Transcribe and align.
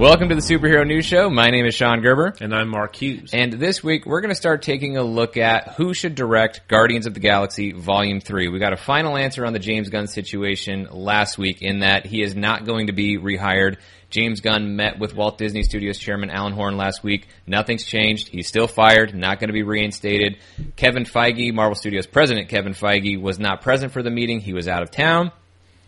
Welcome 0.00 0.30
to 0.30 0.34
the 0.34 0.40
Superhero 0.40 0.86
News 0.86 1.04
Show. 1.04 1.28
My 1.28 1.50
name 1.50 1.66
is 1.66 1.74
Sean 1.74 2.00
Gerber. 2.00 2.32
And 2.40 2.54
I'm 2.54 2.68
Mark 2.70 2.96
Hughes. 2.96 3.34
And 3.34 3.52
this 3.52 3.84
week 3.84 4.06
we're 4.06 4.22
going 4.22 4.30
to 4.30 4.34
start 4.34 4.62
taking 4.62 4.96
a 4.96 5.02
look 5.02 5.36
at 5.36 5.74
who 5.74 5.92
should 5.92 6.14
direct 6.14 6.66
Guardians 6.68 7.04
of 7.04 7.12
the 7.12 7.20
Galaxy 7.20 7.72
Volume 7.72 8.18
3. 8.18 8.48
We 8.48 8.58
got 8.58 8.72
a 8.72 8.78
final 8.78 9.14
answer 9.14 9.44
on 9.44 9.52
the 9.52 9.58
James 9.58 9.90
Gunn 9.90 10.06
situation 10.06 10.88
last 10.90 11.36
week 11.36 11.60
in 11.60 11.80
that 11.80 12.06
he 12.06 12.22
is 12.22 12.34
not 12.34 12.64
going 12.64 12.86
to 12.86 12.94
be 12.94 13.18
rehired. 13.18 13.76
James 14.08 14.40
Gunn 14.40 14.74
met 14.74 14.98
with 14.98 15.14
Walt 15.14 15.36
Disney 15.36 15.64
Studios 15.64 15.98
chairman 15.98 16.30
Alan 16.30 16.54
Horn 16.54 16.78
last 16.78 17.04
week. 17.04 17.28
Nothing's 17.46 17.84
changed. 17.84 18.28
He's 18.28 18.48
still 18.48 18.68
fired, 18.68 19.14
not 19.14 19.38
going 19.38 19.48
to 19.48 19.52
be 19.52 19.64
reinstated. 19.64 20.38
Kevin 20.76 21.04
Feige, 21.04 21.52
Marvel 21.52 21.74
Studios 21.74 22.06
president 22.06 22.48
Kevin 22.48 22.72
Feige, 22.72 23.20
was 23.20 23.38
not 23.38 23.60
present 23.60 23.92
for 23.92 24.02
the 24.02 24.10
meeting. 24.10 24.40
He 24.40 24.54
was 24.54 24.66
out 24.66 24.82
of 24.82 24.90
town, 24.90 25.30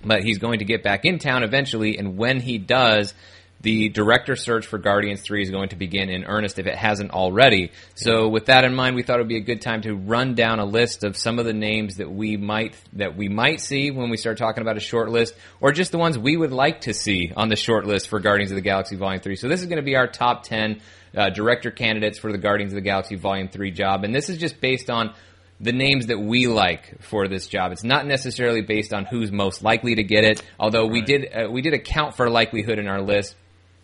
but 0.05 0.23
he's 0.23 0.37
going 0.37 0.59
to 0.59 0.67
get 0.67 0.83
back 0.83 1.07
in 1.07 1.19
town 1.19 1.45
eventually. 1.45 1.97
And 1.97 2.19
when 2.19 2.41
he 2.41 2.59
does, 2.59 3.15
the 3.63 3.89
director 3.89 4.35
search 4.35 4.67
for 4.67 4.79
Guardians 4.79 5.23
3 5.23 5.43
is 5.43 5.51
going 5.51 5.69
to 5.71 5.77
begin 5.77 6.11
in 6.11 6.25
earnest 6.25 6.59
if 6.59 6.67
it 6.67 6.75
hasn't 6.75 7.13
already. 7.13 7.71
So 7.95 8.29
with 8.29 8.47
that 8.47 8.65
in 8.65 8.75
mind, 8.75 8.97
we 8.97 9.03
thought 9.03 9.17
it 9.17 9.23
would 9.23 9.29
be 9.29 9.37
a 9.37 9.41
good 9.41 9.63
time 9.63 9.83
to 9.83 9.95
run 9.95 10.35
down 10.35 10.59
a 10.59 10.65
list 10.65 11.05
of 11.05 11.17
some 11.17 11.39
of 11.39 11.45
the 11.45 11.53
names 11.53 11.97
that 11.97 12.11
we 12.11 12.37
might 12.37 12.75
that 12.95 13.17
we 13.17 13.29
might 13.29 13.61
see 13.61 13.91
when 13.91 14.11
we 14.11 14.17
start 14.17 14.37
talking 14.37 14.63
about 14.63 14.77
a 14.77 14.81
short 14.81 15.11
list 15.11 15.35
or 15.61 15.73
just 15.73 15.93
the 15.93 15.99
ones 15.99 16.19
we 16.19 16.37
would 16.37 16.53
like 16.53 16.83
to 16.83 16.95
see 16.95 17.33
on 17.37 17.49
the 17.49 17.57
short 17.57 17.87
list 17.87 18.09
for 18.09 18.19
Guardians 18.19 18.51
of 18.51 18.57
the 18.57 18.63
Galaxy 18.63 18.97
Volume 18.97 19.21
3. 19.21 19.37
So 19.37 19.49
this 19.49 19.61
is 19.61 19.67
going 19.67 19.77
to 19.77 19.85
be 19.85 19.97
our 19.97 20.09
top 20.09 20.43
10 20.43 20.81
uh, 21.17 21.31
director 21.31 21.71
candidates 21.71 22.19
for 22.19 22.33
the 22.33 22.39
Guardians 22.39 22.73
of 22.73 22.77
the 22.77 22.83
Galaxy 22.83 23.15
Volume 23.15 23.49
3 23.49 23.71
job 23.71 24.03
and 24.05 24.15
this 24.15 24.29
is 24.29 24.39
just 24.39 24.61
based 24.61 24.91
on 24.91 25.15
the 25.61 25.73
names 25.73 26.07
that 26.07 26.19
we 26.19 26.49
like 26.49 27.01
for 27.03 27.29
this 27.29 27.47
job. 27.47 27.71
It's 27.71 27.85
not 27.85 28.05
necessarily 28.05 28.63
based 28.63 28.93
on 28.93 29.05
who's 29.05 29.31
most 29.31 29.63
likely 29.63 29.95
to 29.95 30.03
get 30.03 30.25
it, 30.25 30.43
although 30.59 30.87
we 30.87 31.03
did 31.03 31.33
uh, 31.33 31.49
we 31.49 31.63
did 31.63 31.73
account 31.73 32.17
for 32.17 32.29
likelihood 32.29 32.81
in 32.81 32.89
our 32.89 33.01
list. 33.01 33.37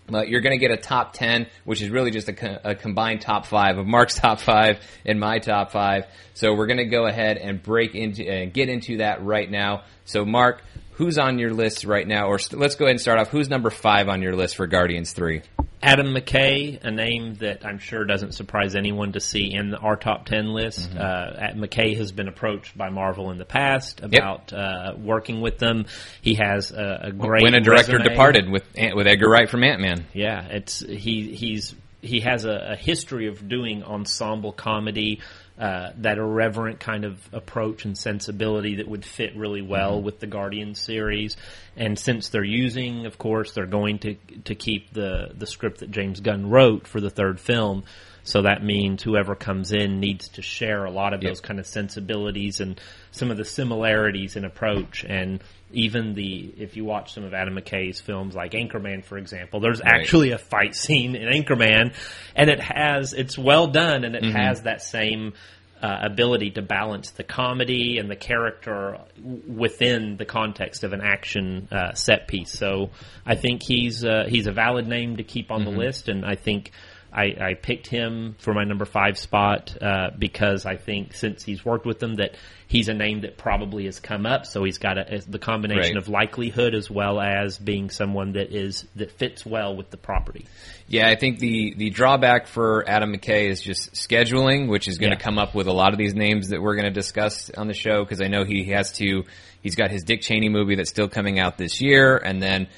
But 0.09 0.28
you're 0.28 0.41
going 0.41 0.59
to 0.59 0.67
get 0.67 0.70
a 0.70 0.81
top 0.81 1.12
10, 1.12 1.47
which 1.64 1.83
is 1.83 1.91
really 1.91 2.11
just 2.11 2.28
a, 2.28 2.33
co- 2.33 2.59
a, 2.64 2.75
combined 2.75 3.20
top 3.20 3.47
five 3.47 3.78
of 3.78 3.87
Mark's 3.87 4.14
top 4.20 4.41
five 4.41 4.81
and 5.05 5.20
my 5.20 5.39
top 5.39 5.70
five. 5.70 6.06
So 6.34 6.55
we're 6.55 6.67
going 6.67 6.78
to 6.78 6.84
go 6.84 7.06
ahead 7.06 7.37
and 7.37 7.62
break 7.62 7.95
into 7.95 8.27
and 8.27 8.51
uh, 8.51 8.53
get 8.53 8.69
into 8.69 8.98
that 8.98 9.25
right 9.25 9.51
now. 9.51 9.83
So 10.05 10.25
Mark, 10.25 10.62
who's 10.92 11.19
on 11.19 11.39
your 11.39 11.53
list 11.53 11.84
right 11.84 12.06
now? 12.06 12.29
Or 12.29 12.39
st- 12.39 12.61
let's 12.61 12.75
go 12.75 12.86
ahead 12.86 12.92
and 12.92 13.01
start 13.01 13.19
off. 13.19 13.29
Who's 13.29 13.48
number 13.48 13.70
five 13.70 14.09
on 14.09 14.23
your 14.23 14.34
list 14.34 14.56
for 14.56 14.67
Guardians 14.67 15.12
3? 15.12 15.42
Adam 15.82 16.08
McKay, 16.08 16.82
a 16.82 16.90
name 16.90 17.34
that 17.36 17.64
I'm 17.64 17.78
sure 17.78 18.04
doesn't 18.04 18.32
surprise 18.32 18.74
anyone 18.74 19.12
to 19.12 19.20
see 19.20 19.52
in 19.52 19.74
our 19.74 19.96
top 19.96 20.26
10 20.26 20.48
list. 20.48 20.90
Mm-hmm. 20.90 20.98
Uh, 20.98 21.66
McKay 21.66 21.96
has 21.96 22.10
been 22.10 22.28
approached 22.28 22.76
by 22.76 22.90
Marvel 22.90 23.30
in 23.30 23.38
the 23.38 23.44
past 23.44 24.00
about 24.00 24.50
yep. 24.52 24.60
uh, 24.60 24.92
working 24.96 25.40
with 25.40 25.58
them. 25.58 25.86
He 26.20 26.34
has 26.34 26.72
a, 26.72 27.00
a 27.04 27.12
great 27.12 27.42
when 27.42 27.54
a 27.54 27.60
director 27.60 27.96
resume. 27.96 28.08
departed 28.08 28.50
with 28.50 28.64
with 28.94 29.06
Edgar 29.06 29.30
Wright 29.30 29.48
from 29.48 29.62
Ant 29.62 29.80
Man. 29.80 30.06
Yeah, 30.12 30.46
it's 30.48 30.80
he 30.80 31.34
he's 31.34 31.74
he 32.00 32.20
has 32.20 32.44
a, 32.44 32.72
a 32.72 32.76
history 32.76 33.28
of 33.28 33.48
doing 33.48 33.82
ensemble 33.82 34.52
comedy 34.52 35.20
uh, 35.59 35.91
that 35.98 36.19
irreverent 36.19 36.78
kind 36.78 37.05
of 37.05 37.19
approach 37.33 37.84
and 37.84 37.98
sensibility 37.98 38.77
that 38.77 38.87
would 38.89 39.05
fit 39.05 39.34
really 39.37 39.62
well 39.62 39.97
mm-hmm. 39.97 40.05
with 40.05 40.20
the 40.20 40.27
Guardian 40.27 40.75
series. 40.75 41.37
And 41.77 41.98
since 41.98 42.28
they're 42.28 42.45
using, 42.45 43.06
of 43.06 43.19
course, 43.19 43.53
they're 43.53 43.67
going 43.67 43.98
to 44.01 44.14
to 44.45 44.55
keep 44.55 44.92
the 44.92 45.33
the 45.36 45.47
script 45.47 45.81
that 45.81 45.91
James 45.91 46.20
Gunn 46.20 46.48
wrote 46.48 46.86
for 46.86 47.01
the 47.01 47.11
third 47.11 47.41
film. 47.41 47.84
So 48.28 48.42
that 48.42 48.62
means 48.62 49.02
whoever 49.02 49.34
comes 49.34 49.72
in 49.72 50.00
needs 50.00 50.28
to 50.30 50.42
share 50.42 50.84
a 50.84 50.90
lot 50.90 51.14
of 51.14 51.22
yep. 51.22 51.30
those 51.30 51.40
kind 51.40 51.58
of 51.58 51.66
sensibilities 51.66 52.60
and 52.60 52.78
some 53.10 53.30
of 53.30 53.38
the 53.38 53.44
similarities 53.44 54.36
in 54.36 54.44
approach. 54.44 55.02
And 55.02 55.42
even 55.72 56.12
the, 56.12 56.52
if 56.58 56.76
you 56.76 56.84
watch 56.84 57.14
some 57.14 57.24
of 57.24 57.32
Adam 57.32 57.56
McKay's 57.56 58.02
films 58.02 58.34
like 58.34 58.52
Anchorman, 58.52 59.02
for 59.02 59.16
example, 59.16 59.60
there's 59.60 59.80
right. 59.80 59.94
actually 59.94 60.32
a 60.32 60.38
fight 60.38 60.74
scene 60.74 61.16
in 61.16 61.27
Anchorman 61.27 61.94
and 62.36 62.50
it 62.50 62.61
has, 62.61 63.14
it's 63.14 63.38
well 63.38 63.68
done 63.68 64.05
and 64.05 64.14
it 64.14 64.22
mm-hmm. 64.22 64.36
has 64.36 64.62
that 64.62 64.83
same 64.83 65.33
uh, 65.80 66.00
ability 66.02 66.50
to 66.50 66.61
balance 66.61 67.12
the 67.12 67.24
comedy 67.24 67.98
and 67.98 68.11
the 68.11 68.17
character 68.17 68.98
within 69.46 70.18
the 70.18 70.27
context 70.27 70.84
of 70.84 70.92
an 70.92 71.00
action 71.00 71.68
uh, 71.70 71.94
set 71.94 72.28
piece. 72.28 72.50
So 72.50 72.90
I 73.24 73.36
think 73.36 73.62
he's 73.62 74.05
uh, 74.05 74.24
he's 74.28 74.48
a 74.48 74.52
valid 74.52 74.88
name 74.88 75.18
to 75.18 75.22
keep 75.22 75.50
on 75.50 75.62
mm-hmm. 75.62 75.70
the 75.70 75.78
list, 75.78 76.08
and 76.08 76.24
I 76.24 76.34
think 76.34 76.72
I, 77.13 77.24
I 77.41 77.55
picked 77.55 77.86
him 77.86 78.36
for 78.39 78.52
my 78.52 78.64
number 78.64 78.85
five 78.85 79.17
spot 79.19 79.77
uh, 79.80 80.11
because 80.17 80.67
I 80.67 80.77
think 80.77 81.14
since 81.14 81.42
he's 81.42 81.64
worked 81.64 81.86
with 81.86 81.98
them 82.01 82.17
that 82.17 82.36
he's 82.67 82.89
a 82.89 82.95
name 82.95 83.23
that 83.23 83.39
probably 83.39 83.86
has 83.86 83.98
come 83.98 84.27
up. 84.27 84.45
So 84.46 84.63
he's 84.63 84.79
got 84.79 84.98
a, 84.98 85.23
the 85.27 85.39
combination 85.39 85.95
right. 85.95 86.02
of 86.02 86.08
likelihood 86.08 86.74
as 86.74 86.91
well 86.91 87.18
as 87.18 87.58
being 87.58 87.91
someone 87.91 88.33
that 88.33 88.55
is 88.55 88.86
that 88.97 89.11
fits 89.13 89.45
well 89.45 89.74
with 89.74 89.91
the 89.91 89.97
property. 89.97 90.47
Yeah, 90.86 91.08
I 91.08 91.17
think 91.17 91.39
the 91.39 91.74
the 91.77 91.91
drawback 91.91 92.47
for 92.47 92.89
Adam 92.89 93.14
McKay 93.14 93.48
is 93.48 93.61
just 93.61 93.95
scheduling, 93.95 94.68
which 94.68 94.86
is 94.86 94.98
going 94.98 95.13
to 95.13 95.18
yeah. 95.18 95.24
come 95.24 95.39
up 95.39 95.55
with 95.55 95.67
a 95.67 95.73
lot 95.73 95.92
of 95.92 95.98
these 95.98 96.14
names 96.14 96.51
that 96.51 96.61
we're 96.61 96.74
going 96.74 96.86
to 96.86 96.92
discuss 96.92 97.51
on 97.51 97.68
the 97.68 97.74
show 97.74 98.05
because 98.05 98.20
I 98.20 98.29
know 98.29 98.45
he 98.45 98.64
has 98.70 98.92
to. 98.92 99.24
He's 99.61 99.74
got 99.74 99.91
his 99.91 100.05
Dick 100.05 100.20
Cheney 100.20 100.48
movie 100.48 100.77
that's 100.77 100.91
still 100.91 101.08
coming 101.08 101.41
out 101.41 101.58
this 101.58 101.80
year, 101.80 102.17
and 102.17 102.41
then 102.41 102.68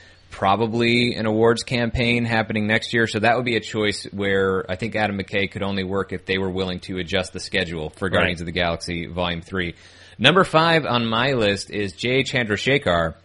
probably 0.41 1.17
an 1.17 1.27
awards 1.27 1.63
campaign 1.65 2.25
happening 2.25 2.67
next 2.67 2.95
year. 2.95 3.07
So 3.07 3.19
that 3.19 3.37
would 3.37 3.45
be 3.45 3.57
a 3.57 3.61
choice 3.61 4.05
where 4.05 4.65
I 4.71 4.77
think 4.77 4.97
Adam 4.97 5.19
McKay 5.19 5.51
could 5.51 5.63
only 5.63 5.85
work 5.85 6.15
if 6.15 6.25
they 6.25 6.39
were 6.39 6.49
willing 6.49 6.81
to 6.81 6.97
adjust 6.97 7.35
the 7.35 7.41
schedule 7.41 7.91
for 7.91 8.09
Guardians 8.09 8.41
right. 8.41 8.45
of 8.45 8.47
the 8.47 8.59
Galaxy 8.59 9.05
Volume 9.05 9.43
3. 9.43 9.75
Number 10.19 10.43
five 10.45 10.87
on 10.87 11.07
my 11.07 11.33
list 11.33 11.71
is 11.71 11.93
Jay 11.93 12.23
Chandrasekhar. 12.23 13.17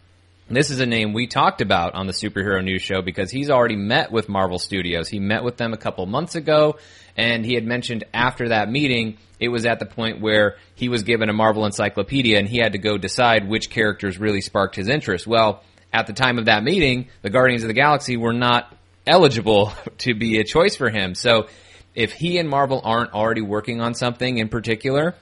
This 0.49 0.69
is 0.69 0.81
a 0.81 0.85
name 0.85 1.13
we 1.13 1.25
talked 1.25 1.61
about 1.61 1.95
on 1.95 2.05
the 2.05 2.11
Superhero 2.11 2.61
News 2.61 2.81
Show 2.81 3.01
because 3.01 3.31
he's 3.31 3.49
already 3.49 3.77
met 3.77 4.11
with 4.11 4.27
Marvel 4.27 4.59
Studios. 4.59 5.07
He 5.07 5.19
met 5.19 5.45
with 5.45 5.55
them 5.55 5.71
a 5.71 5.77
couple 5.77 6.05
months 6.07 6.35
ago, 6.35 6.79
and 7.15 7.45
he 7.45 7.53
had 7.55 7.63
mentioned 7.63 8.03
after 8.13 8.49
that 8.49 8.69
meeting, 8.69 9.19
it 9.39 9.47
was 9.47 9.65
at 9.65 9.79
the 9.79 9.85
point 9.85 10.19
where 10.19 10.57
he 10.75 10.89
was 10.89 11.03
given 11.03 11.29
a 11.29 11.33
Marvel 11.33 11.65
encyclopedia 11.65 12.37
and 12.37 12.49
he 12.49 12.57
had 12.57 12.73
to 12.73 12.77
go 12.77 12.97
decide 12.97 13.47
which 13.47 13.69
characters 13.69 14.19
really 14.19 14.41
sparked 14.41 14.75
his 14.75 14.89
interest. 14.89 15.25
Well, 15.25 15.63
at 15.95 16.07
the 16.07 16.13
time 16.13 16.37
of 16.37 16.45
that 16.45 16.63
meeting, 16.63 17.07
the 17.21 17.29
Guardians 17.29 17.63
of 17.63 17.69
the 17.69 17.73
Galaxy 17.73 18.17
were 18.17 18.33
not 18.33 18.71
eligible 19.07 19.71
to 19.99 20.13
be 20.13 20.39
a 20.39 20.43
choice 20.43 20.75
for 20.75 20.89
him. 20.89 21.15
So 21.15 21.47
if 21.95 22.11
he 22.11 22.37
and 22.37 22.49
Marvel 22.49 22.81
aren't 22.83 23.13
already 23.13 23.41
working 23.41 23.79
on 23.79 23.93
something 23.93 24.37
in 24.37 24.49
particular, 24.49 25.15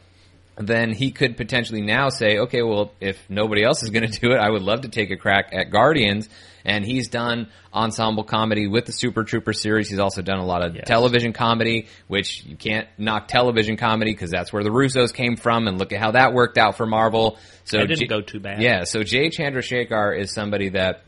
then 0.55 0.93
he 0.93 1.11
could 1.11 1.35
potentially 1.35 1.81
now 1.81 2.09
say, 2.09 2.37
okay, 2.39 2.61
well, 2.61 2.91
if 2.99 3.17
nobody 3.29 3.63
else 3.63 3.81
is 3.81 3.89
going 3.89 4.09
to 4.09 4.19
do 4.19 4.31
it, 4.31 4.37
I 4.37 4.49
would 4.49 4.61
love 4.61 4.81
to 4.81 4.89
take 4.89 5.11
a 5.11 5.17
crack 5.17 5.49
at 5.51 5.71
Guardians. 5.71 6.29
And 6.65 6.85
he's 6.85 7.09
done 7.09 7.49
ensemble 7.73 8.23
comedy 8.23 8.67
with 8.67 8.85
the 8.85 8.93
Super 8.93 9.25
Trooper 9.25 9.51
series. 9.51 9.89
He's 9.89 9.99
also 9.99 10.21
done 10.21 10.39
a 10.39 10.45
lot 10.45 10.63
of 10.63 10.75
yes. 10.75 10.87
television 10.87 11.33
comedy, 11.33 11.87
which 12.07 12.45
you 12.45 12.55
can't 12.55 12.87
knock 12.97 13.27
television 13.27 13.75
comedy 13.75 14.11
because 14.11 14.31
that's 14.31 14.53
where 14.53 14.63
the 14.63 14.69
Russos 14.69 15.13
came 15.13 15.35
from. 15.35 15.67
And 15.67 15.77
look 15.77 15.91
at 15.91 15.99
how 15.99 16.11
that 16.11 16.33
worked 16.33 16.57
out 16.57 16.77
for 16.77 16.85
Marvel. 16.85 17.37
So 17.65 17.79
it 17.79 17.87
didn't 17.87 17.99
J- 17.99 18.07
go 18.07 18.21
too 18.21 18.39
bad. 18.39 18.61
Yeah. 18.61 18.85
So 18.85 19.03
Jay 19.03 19.29
Chandrasekhar 19.29 20.17
is 20.17 20.33
somebody 20.33 20.69
that 20.69 21.03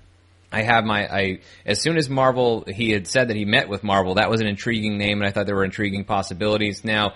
I 0.52 0.64
have 0.64 0.84
my 0.84 1.08
I 1.08 1.40
as 1.66 1.82
soon 1.82 1.98
as 1.98 2.10
Marvel 2.10 2.66
he 2.68 2.90
had 2.92 3.08
said 3.08 3.30
that 3.30 3.36
he 3.36 3.46
met 3.46 3.68
with 3.68 3.84
Marvel 3.84 4.16
that 4.16 4.30
was 4.30 4.42
an 4.42 4.48
intriguing 4.48 4.98
name 4.98 5.22
and 5.22 5.28
I 5.28 5.32
thought 5.32 5.46
there 5.46 5.56
were 5.56 5.66
intriguing 5.66 6.06
possibilities. 6.06 6.84
Now 6.84 7.14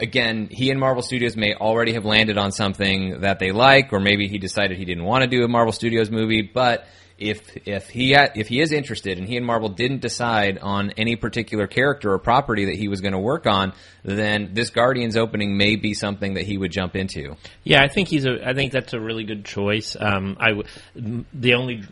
again, 0.00 0.48
he 0.50 0.70
and 0.70 0.80
Marvel 0.80 1.02
Studios 1.02 1.36
may 1.36 1.54
already 1.54 1.94
have 1.94 2.04
landed 2.04 2.38
on 2.38 2.52
something 2.52 3.20
that 3.20 3.38
they 3.38 3.52
like, 3.52 3.92
or 3.92 4.00
maybe 4.00 4.28
he 4.28 4.38
decided 4.38 4.76
he 4.76 4.84
didn't 4.84 5.04
want 5.04 5.22
to 5.22 5.28
do 5.28 5.44
a 5.44 5.48
Marvel 5.48 5.72
Studios 5.72 6.10
movie. 6.10 6.42
But 6.42 6.86
if 7.18 7.56
if 7.66 7.88
he 7.88 8.14
if 8.14 8.48
he 8.48 8.60
is 8.60 8.72
interested, 8.72 9.18
and 9.18 9.28
he 9.28 9.36
and 9.36 9.46
Marvel 9.46 9.68
didn't 9.68 10.00
decide 10.00 10.58
on 10.58 10.90
any 10.92 11.16
particular 11.16 11.66
character 11.66 12.12
or 12.12 12.18
property 12.18 12.66
that 12.66 12.74
he 12.74 12.88
was 12.88 13.00
going 13.00 13.12
to 13.12 13.18
work 13.18 13.46
on, 13.46 13.72
then 14.02 14.50
this 14.52 14.70
Guardians 14.70 15.16
opening 15.16 15.56
may 15.56 15.76
be 15.76 15.94
something 15.94 16.34
that 16.34 16.44
he 16.44 16.58
would 16.58 16.72
jump 16.72 16.96
into. 16.96 17.36
Yeah, 17.62 17.82
I 17.82 17.88
think 17.88 18.08
he's 18.08 18.26
a. 18.26 18.48
I 18.48 18.54
think 18.54 18.72
that's 18.72 18.94
a 18.94 19.00
really 19.00 19.24
good 19.24 19.44
choice. 19.44 19.96
Um, 19.98 20.36
I 20.40 20.50
w- 20.50 21.24
the 21.32 21.54
only 21.54 21.84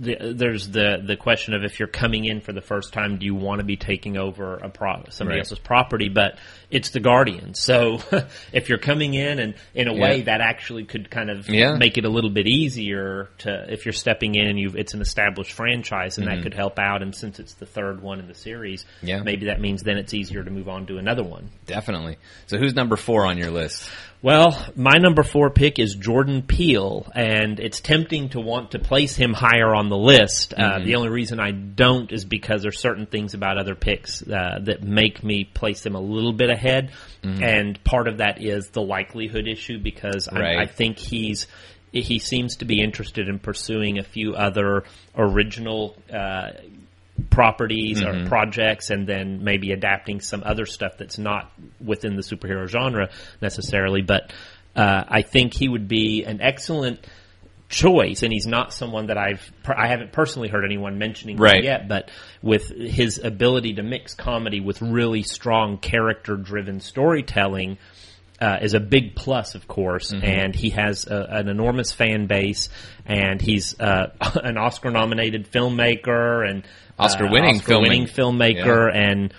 the, 0.00 0.32
there's 0.34 0.68
the 0.68 1.02
the 1.04 1.16
question 1.16 1.52
of 1.52 1.62
if 1.62 1.78
you're 1.78 1.88
coming 1.88 2.24
in 2.24 2.40
for 2.40 2.52
the 2.52 2.62
first 2.62 2.92
time, 2.92 3.18
do 3.18 3.26
you 3.26 3.34
want 3.34 3.60
to 3.60 3.64
be 3.64 3.76
taking 3.76 4.16
over 4.16 4.56
a 4.56 4.70
pro- 4.70 5.04
somebody 5.10 5.36
right. 5.36 5.46
else's 5.46 5.58
property? 5.58 6.08
But 6.08 6.38
it's 6.70 6.90
the 6.90 7.00
Guardian, 7.00 7.54
so 7.54 7.98
if 8.52 8.68
you're 8.68 8.78
coming 8.78 9.12
in 9.14 9.38
and 9.38 9.54
in 9.74 9.88
a 9.88 9.94
yeah. 9.94 10.00
way 10.00 10.22
that 10.22 10.40
actually 10.40 10.84
could 10.84 11.10
kind 11.10 11.28
of 11.28 11.48
yeah. 11.48 11.76
make 11.76 11.98
it 11.98 12.06
a 12.06 12.08
little 12.08 12.30
bit 12.30 12.46
easier 12.46 13.28
to 13.38 13.72
if 13.72 13.84
you're 13.84 13.92
stepping 13.92 14.36
in 14.36 14.46
and 14.46 14.58
you 14.58 14.72
it's 14.74 14.94
an 14.94 15.02
established 15.02 15.52
franchise 15.52 16.16
and 16.16 16.26
mm-hmm. 16.26 16.36
that 16.36 16.42
could 16.42 16.54
help 16.54 16.78
out. 16.78 17.02
And 17.02 17.14
since 17.14 17.38
it's 17.38 17.54
the 17.54 17.66
third 17.66 18.00
one 18.00 18.20
in 18.20 18.26
the 18.26 18.34
series, 18.34 18.86
yeah. 19.02 19.22
maybe 19.22 19.46
that 19.46 19.60
means 19.60 19.82
then 19.82 19.98
it's 19.98 20.14
easier 20.14 20.42
to 20.42 20.50
move 20.50 20.68
on 20.68 20.86
to 20.86 20.96
another 20.96 21.22
one. 21.22 21.50
Definitely. 21.66 22.16
So 22.46 22.56
who's 22.56 22.74
number 22.74 22.96
four 22.96 23.26
on 23.26 23.36
your 23.36 23.50
list? 23.50 23.90
Well, 24.22 24.66
my 24.76 24.98
number 24.98 25.22
four 25.22 25.48
pick 25.48 25.78
is 25.78 25.94
Jordan 25.94 26.42
Peele, 26.42 27.10
and 27.14 27.58
it's 27.58 27.80
tempting 27.80 28.28
to 28.30 28.40
want 28.40 28.72
to 28.72 28.78
place 28.78 29.16
him 29.16 29.32
higher 29.32 29.74
on 29.74 29.88
the 29.88 29.96
list. 29.96 30.52
Uh, 30.52 30.74
mm-hmm. 30.74 30.84
The 30.84 30.96
only 30.96 31.08
reason 31.08 31.40
I 31.40 31.52
don't 31.52 32.12
is 32.12 32.26
because 32.26 32.62
there's 32.62 32.80
certain 32.80 33.06
things 33.06 33.32
about 33.32 33.56
other 33.56 33.74
picks 33.74 34.22
uh, 34.22 34.58
that 34.64 34.82
make 34.82 35.24
me 35.24 35.44
place 35.44 35.82
them 35.82 35.94
a 35.94 36.00
little 36.00 36.34
bit 36.34 36.50
ahead, 36.50 36.92
mm-hmm. 37.22 37.42
and 37.42 37.82
part 37.82 38.08
of 38.08 38.18
that 38.18 38.42
is 38.42 38.68
the 38.68 38.82
likelihood 38.82 39.48
issue 39.48 39.78
because 39.78 40.28
right. 40.30 40.58
I, 40.58 40.62
I 40.62 40.66
think 40.66 40.98
he's 40.98 41.46
he 41.92 42.18
seems 42.18 42.56
to 42.56 42.64
be 42.66 42.80
interested 42.80 43.26
in 43.28 43.38
pursuing 43.38 43.98
a 43.98 44.04
few 44.04 44.34
other 44.34 44.84
original 45.16 45.96
uh, 46.12 46.50
properties 47.28 48.02
or 48.02 48.26
projects, 48.26 48.90
and 48.90 49.06
then 49.06 49.44
maybe 49.44 49.72
adapting 49.72 50.20
some 50.20 50.42
other 50.44 50.66
stuff 50.66 50.92
that's 50.98 51.18
not 51.18 51.52
within 51.84 52.16
the 52.16 52.22
superhero 52.22 52.66
genre 52.68 53.10
necessarily. 53.40 54.02
But 54.02 54.32
uh, 54.76 55.04
I 55.08 55.22
think 55.22 55.54
he 55.54 55.68
would 55.68 55.88
be 55.88 56.24
an 56.24 56.40
excellent 56.40 57.06
choice, 57.68 58.22
and 58.24 58.32
he's 58.32 58.46
not 58.46 58.72
someone 58.72 59.06
that 59.06 59.18
I've 59.18 59.48
I 59.66 59.86
haven't 59.88 60.12
personally 60.12 60.48
heard 60.48 60.64
anyone 60.64 60.98
mentioning 60.98 61.36
Right. 61.36 61.62
yet. 61.62 61.88
But 61.88 62.10
with 62.42 62.68
his 62.68 63.18
ability 63.22 63.74
to 63.74 63.82
mix 63.82 64.14
comedy 64.14 64.60
with 64.60 64.82
really 64.82 65.22
strong 65.22 65.78
character 65.78 66.36
driven 66.36 66.80
storytelling. 66.80 67.78
Uh, 68.40 68.56
is 68.62 68.72
a 68.72 68.80
big 68.80 69.14
plus, 69.14 69.54
of 69.54 69.68
course, 69.68 70.12
Mm-hmm. 70.14 70.24
and 70.24 70.54
he 70.54 70.70
has 70.70 71.06
a, 71.06 71.26
an 71.30 71.48
enormous 71.48 71.92
fan 71.92 72.26
base, 72.26 72.70
and 73.04 73.38
he's 73.38 73.78
uh, 73.78 74.12
an 74.42 74.56
Oscar-nominated 74.56 75.50
filmmaker 75.52 76.48
and 76.48 76.64
uh, 76.98 77.02
Oscar-winning 77.02 77.56
Oscar-winning 77.56 78.06
filmmaker. 78.06 78.64
filmmaker, 78.64 78.94
and 78.94 79.34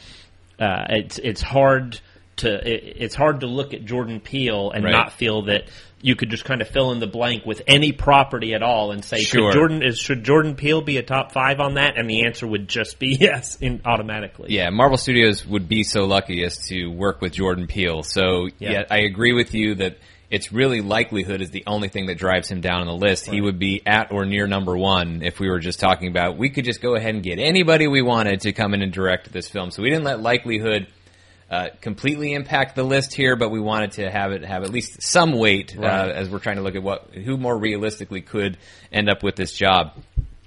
uh, 0.59 0.85
it's 0.89 1.17
it's 1.17 1.41
hard 1.41 1.99
to 2.37 2.47
it, 2.53 2.95
it's 2.97 3.15
hard 3.15 3.39
to 3.39 3.47
look 3.47 3.73
at 3.73 3.85
Jordan 3.85 4.19
Peele 4.19 4.69
and 4.69 4.83
Right. 4.83 4.91
not 4.91 5.13
feel 5.13 5.41
that 5.43 5.63
you 6.01 6.15
could 6.15 6.29
just 6.29 6.45
kind 6.45 6.61
of 6.61 6.67
fill 6.67 6.91
in 6.91 6.99
the 6.99 7.07
blank 7.07 7.45
with 7.45 7.61
any 7.67 7.91
property 7.91 8.53
at 8.53 8.63
all 8.63 8.91
and 8.91 9.03
say, 9.03 9.21
Sure. 9.21 9.51
Jordan 9.51 9.83
is 9.83 9.99
should 9.99 10.23
Jordan 10.23 10.55
Peele 10.55 10.81
be 10.81 10.97
a 10.97 11.03
top 11.03 11.31
five 11.31 11.59
on 11.59 11.75
that? 11.75 11.97
And 11.97 12.09
the 12.09 12.25
answer 12.25 12.47
would 12.47 12.67
just 12.67 12.99
be 12.99 13.15
yes, 13.19 13.57
in, 13.61 13.81
automatically. 13.85 14.47
Yeah, 14.51 14.69
Marvel 14.69 14.97
Studios 14.97 15.45
would 15.45 15.67
be 15.67 15.83
so 15.83 16.05
lucky 16.05 16.43
as 16.43 16.67
to 16.67 16.87
work 16.87 17.21
with 17.21 17.33
Jordan 17.33 17.67
Peele. 17.67 18.03
So 18.03 18.47
Yeah. 18.59 18.71
yeah, 18.71 18.83
I 18.89 18.99
agree 18.99 19.33
with 19.33 19.53
you 19.53 19.75
that 19.75 19.97
it's 20.29 20.53
really 20.53 20.79
likelihood 20.79 21.41
is 21.41 21.49
the 21.51 21.63
only 21.67 21.89
thing 21.89 22.05
that 22.05 22.17
drives 22.17 22.49
him 22.49 22.61
down 22.61 22.81
on 22.81 22.87
the 22.87 22.95
list. 22.95 23.27
He 23.27 23.41
would 23.41 23.59
be 23.59 23.81
at 23.85 24.13
or 24.13 24.25
near 24.25 24.47
number 24.47 24.77
one 24.77 25.21
if 25.23 25.39
we 25.41 25.49
were 25.49 25.59
just 25.59 25.79
talking 25.81 26.07
about 26.07 26.37
we 26.37 26.49
could 26.49 26.63
just 26.63 26.81
go 26.81 26.95
ahead 26.95 27.13
and 27.13 27.21
get 27.21 27.37
anybody 27.37 27.87
we 27.87 28.01
wanted 28.01 28.41
to 28.41 28.53
come 28.53 28.73
in 28.73 28.81
and 28.81 28.93
direct 28.93 29.31
this 29.33 29.49
film. 29.49 29.71
So 29.71 29.83
we 29.83 29.89
didn't 29.89 30.05
let 30.05 30.21
likelihood 30.21 30.87
uh, 31.51 31.67
completely 31.81 32.31
impact 32.31 32.77
the 32.77 32.83
list 32.83 33.13
here, 33.13 33.35
but 33.35 33.51
we 33.51 33.59
wanted 33.59 33.91
to 33.91 34.09
have 34.09 34.31
it 34.31 34.45
have 34.45 34.63
at 34.63 34.69
least 34.69 35.03
some 35.03 35.33
weight 35.33 35.77
uh, 35.77 35.81
as 35.81 36.29
we're 36.29 36.39
trying 36.39 36.55
to 36.55 36.61
look 36.61 36.75
at 36.75 36.81
what 36.81 37.13
who 37.13 37.35
more 37.35 37.57
realistically 37.57 38.21
could 38.21 38.57
end 38.89 39.09
up 39.09 39.21
with 39.21 39.35
this 39.35 39.51
job. 39.51 39.91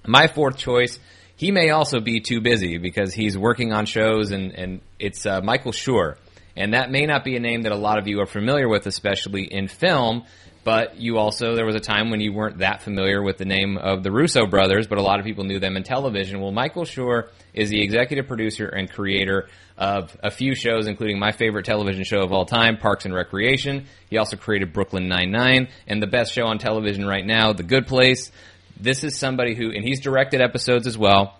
My 0.07 0.29
fourth 0.29 0.57
choice, 0.57 0.99
he 1.37 1.51
may 1.51 1.69
also 1.69 2.01
be 2.01 2.21
too 2.21 2.41
busy 2.41 2.79
because 2.79 3.13
he's 3.13 3.37
working 3.37 3.71
on 3.71 3.85
shows, 3.85 4.31
and 4.31 4.53
and 4.53 4.81
it's 4.99 5.27
uh, 5.27 5.43
Michael 5.43 5.73
Schur, 5.73 6.17
and 6.57 6.73
that 6.73 6.91
may 6.91 7.05
not 7.05 7.23
be 7.23 7.37
a 7.37 7.41
name 7.41 7.65
that 7.65 7.73
a 7.73 7.77
lot 7.77 7.99
of 7.99 8.09
you 8.09 8.21
are 8.23 8.27
familiar 8.27 8.67
with, 8.67 8.87
especially 8.87 9.45
in 9.45 9.69
film. 9.69 10.25
But 10.65 10.99
you 10.99 11.19
also, 11.19 11.55
there 11.55 11.67
was 11.67 11.77
a 11.77 11.81
time 11.81 12.11
when 12.11 12.21
you 12.21 12.33
weren't 12.33 12.59
that 12.59 12.81
familiar 12.81 13.23
with 13.23 13.37
the 13.37 13.45
name 13.45 13.77
of 13.77 14.03
the 14.03 14.11
Russo 14.11 14.47
brothers, 14.47 14.87
but 14.87 14.97
a 14.97 15.03
lot 15.03 15.21
of 15.21 15.27
people 15.27 15.45
knew 15.45 15.59
them 15.59 15.77
in 15.77 15.83
television. 15.83 16.41
Well, 16.41 16.53
Michael 16.53 16.85
Schur 16.85 17.29
is 17.53 17.69
the 17.69 17.83
executive 17.83 18.27
producer 18.27 18.67
and 18.67 18.91
creator 18.91 19.49
of 19.77 20.17
a 20.23 20.31
few 20.31 20.55
shows, 20.55 20.87
including 20.87 21.19
my 21.19 21.33
favorite 21.33 21.67
television 21.67 22.03
show 22.05 22.23
of 22.23 22.33
all 22.33 22.47
time, 22.47 22.79
Parks 22.79 23.05
and 23.05 23.15
Recreation. 23.15 23.85
He 24.09 24.17
also 24.17 24.39
created 24.39 24.73
Brooklyn 24.73 25.07
Nine-Nine, 25.07 25.69
and 25.87 26.03
the 26.03 26.07
best 26.07 26.33
show 26.33 26.47
on 26.47 26.59
television 26.59 27.05
right 27.05 27.27
now, 27.27 27.53
The 27.53 27.63
Good 27.63 27.87
Place. 27.87 28.33
This 28.81 29.05
is 29.05 29.19
somebody 29.19 29.55
who, 29.55 29.71
and 29.71 29.85
he's 29.85 30.01
directed 30.01 30.41
episodes 30.41 30.87
as 30.87 30.97
well. 30.97 31.39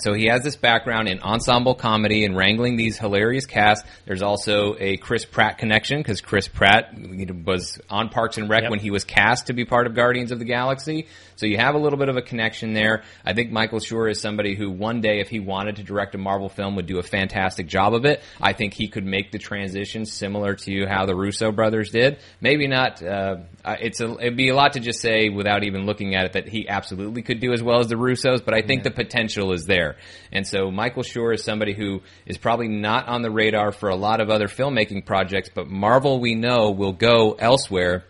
So 0.00 0.12
he 0.14 0.26
has 0.26 0.42
this 0.42 0.56
background 0.56 1.08
in 1.08 1.20
ensemble 1.20 1.74
comedy 1.74 2.24
and 2.24 2.36
wrangling 2.36 2.76
these 2.76 2.98
hilarious 2.98 3.46
casts. 3.46 3.88
There's 4.06 4.22
also 4.22 4.76
a 4.78 4.96
Chris 4.96 5.24
Pratt 5.24 5.58
connection 5.58 5.98
because 6.00 6.20
Chris 6.20 6.48
Pratt 6.48 6.94
was 7.44 7.80
on 7.88 8.08
Parks 8.08 8.38
and 8.38 8.48
Rec 8.48 8.62
Yep. 8.62 8.70
when 8.70 8.80
he 8.80 8.90
was 8.90 9.04
cast 9.04 9.46
to 9.46 9.52
be 9.52 9.64
part 9.64 9.86
of 9.86 9.94
Guardians 9.94 10.32
of 10.32 10.38
the 10.38 10.44
Galaxy. 10.44 11.06
So 11.36 11.46
you 11.46 11.56
have 11.56 11.74
a 11.74 11.78
little 11.78 11.98
bit 11.98 12.08
of 12.10 12.16
a 12.16 12.22
connection 12.22 12.74
there. 12.74 13.02
I 13.24 13.32
think 13.32 13.50
Michael 13.50 13.78
Schur 13.78 14.10
is 14.10 14.20
somebody 14.20 14.54
who 14.54 14.70
one 14.70 15.00
day, 15.00 15.20
if 15.20 15.28
he 15.28 15.40
wanted 15.40 15.76
to 15.76 15.82
direct 15.82 16.14
a 16.14 16.18
Marvel 16.18 16.50
film, 16.50 16.76
would 16.76 16.86
do 16.86 16.98
a 16.98 17.02
fantastic 17.02 17.66
job 17.66 17.94
of 17.94 18.04
it. 18.04 18.22
I 18.40 18.52
think 18.52 18.74
he 18.74 18.88
could 18.88 19.06
make 19.06 19.32
the 19.32 19.38
transition 19.38 20.04
similar 20.04 20.54
to 20.54 20.86
how 20.86 21.06
the 21.06 21.14
Russo 21.14 21.50
brothers 21.50 21.90
did. 21.90 22.18
Maybe 22.42 22.66
not. 22.66 23.02
Uh, 23.02 23.36
it's 23.64 24.00
a, 24.00 24.10
it'd 24.18 24.36
be 24.36 24.50
a 24.50 24.54
lot 24.54 24.74
to 24.74 24.80
just 24.80 25.00
say 25.00 25.30
without 25.30 25.64
even 25.64 25.86
looking 25.86 26.14
at 26.14 26.26
it 26.26 26.32
that 26.34 26.48
he 26.48 26.68
absolutely 26.68 27.22
could 27.22 27.40
do 27.40 27.52
as 27.52 27.62
well 27.62 27.80
as 27.80 27.88
the 27.88 27.94
Russos, 27.96 28.44
but 28.44 28.52
I 28.54 28.60
think 28.60 28.82
the 28.82 28.90
potential 28.90 29.52
is 29.52 29.64
there. 29.64 29.89
And 30.32 30.46
so 30.46 30.70
Michael 30.70 31.02
Schur 31.02 31.34
is 31.34 31.44
somebody 31.44 31.74
who 31.74 32.02
is 32.26 32.38
probably 32.38 32.68
not 32.68 33.08
on 33.08 33.22
the 33.22 33.30
radar 33.30 33.72
for 33.72 33.88
a 33.88 33.96
lot 33.96 34.20
of 34.20 34.30
other 34.30 34.48
filmmaking 34.48 35.06
projects, 35.06 35.50
but 35.54 35.68
Marvel 35.68 36.20
we 36.20 36.34
know 36.34 36.70
will 36.70 36.92
go 36.92 37.32
elsewhere 37.32 38.04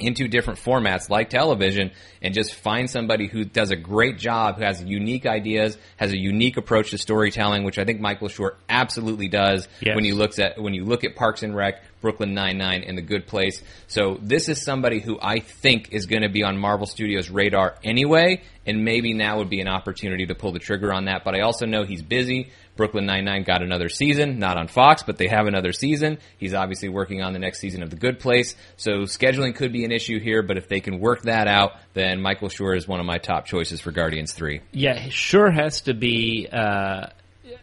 into 0.00 0.26
different 0.26 0.58
formats 0.58 1.08
like 1.08 1.30
television 1.30 1.92
and 2.20 2.34
just 2.34 2.52
find 2.52 2.90
somebody 2.90 3.28
who 3.28 3.44
does 3.44 3.70
a 3.70 3.76
great 3.76 4.18
job, 4.18 4.56
who 4.56 4.64
has 4.64 4.82
unique 4.82 5.24
ideas, 5.24 5.78
has 5.96 6.12
a 6.12 6.18
unique 6.18 6.56
approach 6.56 6.90
to 6.90 6.98
storytelling, 6.98 7.62
which 7.62 7.78
I 7.78 7.84
think 7.84 8.00
Michael 8.00 8.26
Schur 8.28 8.56
absolutely 8.68 9.28
does 9.28 9.68
Yes. 9.80 9.94
when 9.94 10.04
you 10.04 10.16
looks 10.16 10.40
at 10.40 10.60
when 10.60 10.74
you 10.74 10.84
look 10.84 11.04
at 11.04 11.14
Parks 11.14 11.44
and 11.44 11.54
Rec, 11.54 11.80
Brooklyn 12.00 12.34
Nine 12.34 12.58
Nine, 12.58 12.84
and 12.84 12.96
The 12.96 13.02
Good 13.02 13.26
Place. 13.26 13.62
So 13.86 14.18
this 14.22 14.48
is 14.48 14.62
somebody 14.62 15.00
who 15.00 15.18
I 15.20 15.40
think 15.40 15.92
is 15.92 16.06
going 16.06 16.22
to 16.22 16.28
be 16.28 16.42
on 16.42 16.58
Marvel 16.58 16.86
Studios' 16.86 17.30
radar 17.30 17.76
anyway, 17.82 18.42
and 18.66 18.84
maybe 18.84 19.14
now 19.14 19.38
would 19.38 19.50
be 19.50 19.60
an 19.60 19.68
opportunity 19.68 20.26
to 20.26 20.34
pull 20.34 20.52
the 20.52 20.58
trigger 20.58 20.92
on 20.92 21.06
that. 21.06 21.24
But 21.24 21.34
I 21.34 21.40
also 21.40 21.66
know 21.66 21.84
he's 21.84 22.02
busy. 22.02 22.50
Brooklyn 22.76 23.06
Nine 23.06 23.24
Nine 23.24 23.42
got 23.42 23.62
another 23.62 23.88
season, 23.88 24.38
not 24.38 24.56
on 24.56 24.68
Fox, 24.68 25.02
but 25.02 25.18
they 25.18 25.26
have 25.26 25.46
another 25.46 25.72
season. 25.72 26.18
He's 26.38 26.54
obviously 26.54 26.88
working 26.88 27.22
on 27.22 27.32
the 27.32 27.40
next 27.40 27.58
season 27.58 27.82
of 27.82 27.90
The 27.90 27.96
Good 27.96 28.20
Place, 28.20 28.54
so 28.76 29.00
scheduling 29.00 29.56
could 29.56 29.72
be 29.72 29.84
an 29.84 29.90
issue 29.90 30.20
here. 30.20 30.42
But 30.42 30.58
if 30.58 30.68
they 30.68 30.80
can 30.80 31.00
work 31.00 31.22
that 31.22 31.48
out, 31.48 31.72
then 31.94 32.20
Michael 32.20 32.48
Schur 32.48 32.76
is 32.76 32.86
one 32.86 33.00
of 33.00 33.06
my 33.06 33.18
top 33.18 33.46
choices 33.46 33.80
for 33.80 33.90
Guardians 33.90 34.32
Three. 34.32 34.60
Yeah, 34.72 34.96
he 34.98 35.10
sure 35.10 35.50
has 35.50 35.82
to 35.82 35.94
be. 35.94 36.48
Uh, 36.50 37.08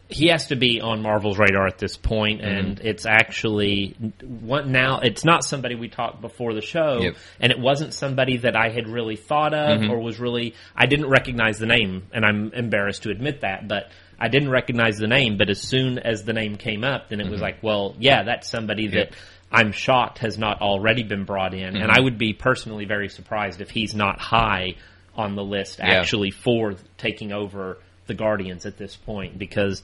he 0.08 0.28
has 0.28 0.46
to 0.48 0.56
be 0.56 0.80
on 0.80 1.02
Marvel's 1.02 1.38
radar 1.38 1.66
at 1.66 1.78
this 1.78 1.96
point, 1.96 2.40
Mm-hmm. 2.40 2.56
and 2.58 2.80
it's 2.80 3.06
actually 3.06 3.96
what 4.22 4.66
now. 4.66 5.00
It's 5.00 5.24
not 5.24 5.44
somebody 5.44 5.74
we 5.74 5.88
talked 5.88 6.20
before 6.20 6.54
the 6.54 6.60
show, 6.62 7.00
Yep. 7.00 7.16
and 7.40 7.52
it 7.52 7.58
wasn't 7.58 7.92
somebody 7.92 8.36
that 8.38 8.54
I 8.56 8.68
had 8.70 8.88
really 8.88 9.16
thought 9.16 9.52
of 9.54 9.80
Mm-hmm. 9.80 9.90
or 9.90 9.98
was 10.00 10.20
really. 10.20 10.54
I 10.76 10.86
didn't 10.86 11.08
recognize 11.10 11.58
the 11.58 11.66
name, 11.66 12.04
and 12.12 12.24
I'm 12.24 12.52
embarrassed 12.52 13.02
to 13.04 13.10
admit 13.10 13.40
that, 13.42 13.66
but. 13.68 13.90
I 14.18 14.28
didn't 14.28 14.48
recognize 14.48 14.96
the 14.96 15.08
name, 15.08 15.36
but 15.36 15.50
as 15.50 15.60
soon 15.60 15.98
as 15.98 16.24
the 16.24 16.32
name 16.32 16.56
came 16.56 16.84
up, 16.84 17.10
then 17.10 17.20
it 17.20 17.24
Mm-hmm. 17.24 17.32
was 17.32 17.42
like, 17.42 17.62
well, 17.62 17.94
yeah, 17.98 18.22
that's 18.22 18.48
somebody 18.48 18.86
that 18.88 19.10
I'm 19.52 19.72
shocked 19.72 20.20
has 20.20 20.38
not 20.38 20.62
already 20.62 21.02
been 21.02 21.24
brought 21.26 21.52
in, 21.52 21.74
Mm-hmm. 21.74 21.82
and 21.82 21.92
I 21.92 22.00
would 22.00 22.16
be 22.16 22.32
personally 22.32 22.86
very 22.86 23.10
surprised 23.10 23.60
if 23.60 23.68
he's 23.68 23.94
not 23.94 24.18
high 24.18 24.76
on 25.14 25.34
the 25.34 25.44
list 25.44 25.80
Yeah. 25.80 25.96
actually 26.00 26.30
for 26.30 26.76
taking 26.96 27.30
over 27.30 27.76
the 28.06 28.14
Guardians 28.14 28.66
at 28.66 28.76
this 28.78 28.96
point 28.96 29.38
because 29.38 29.82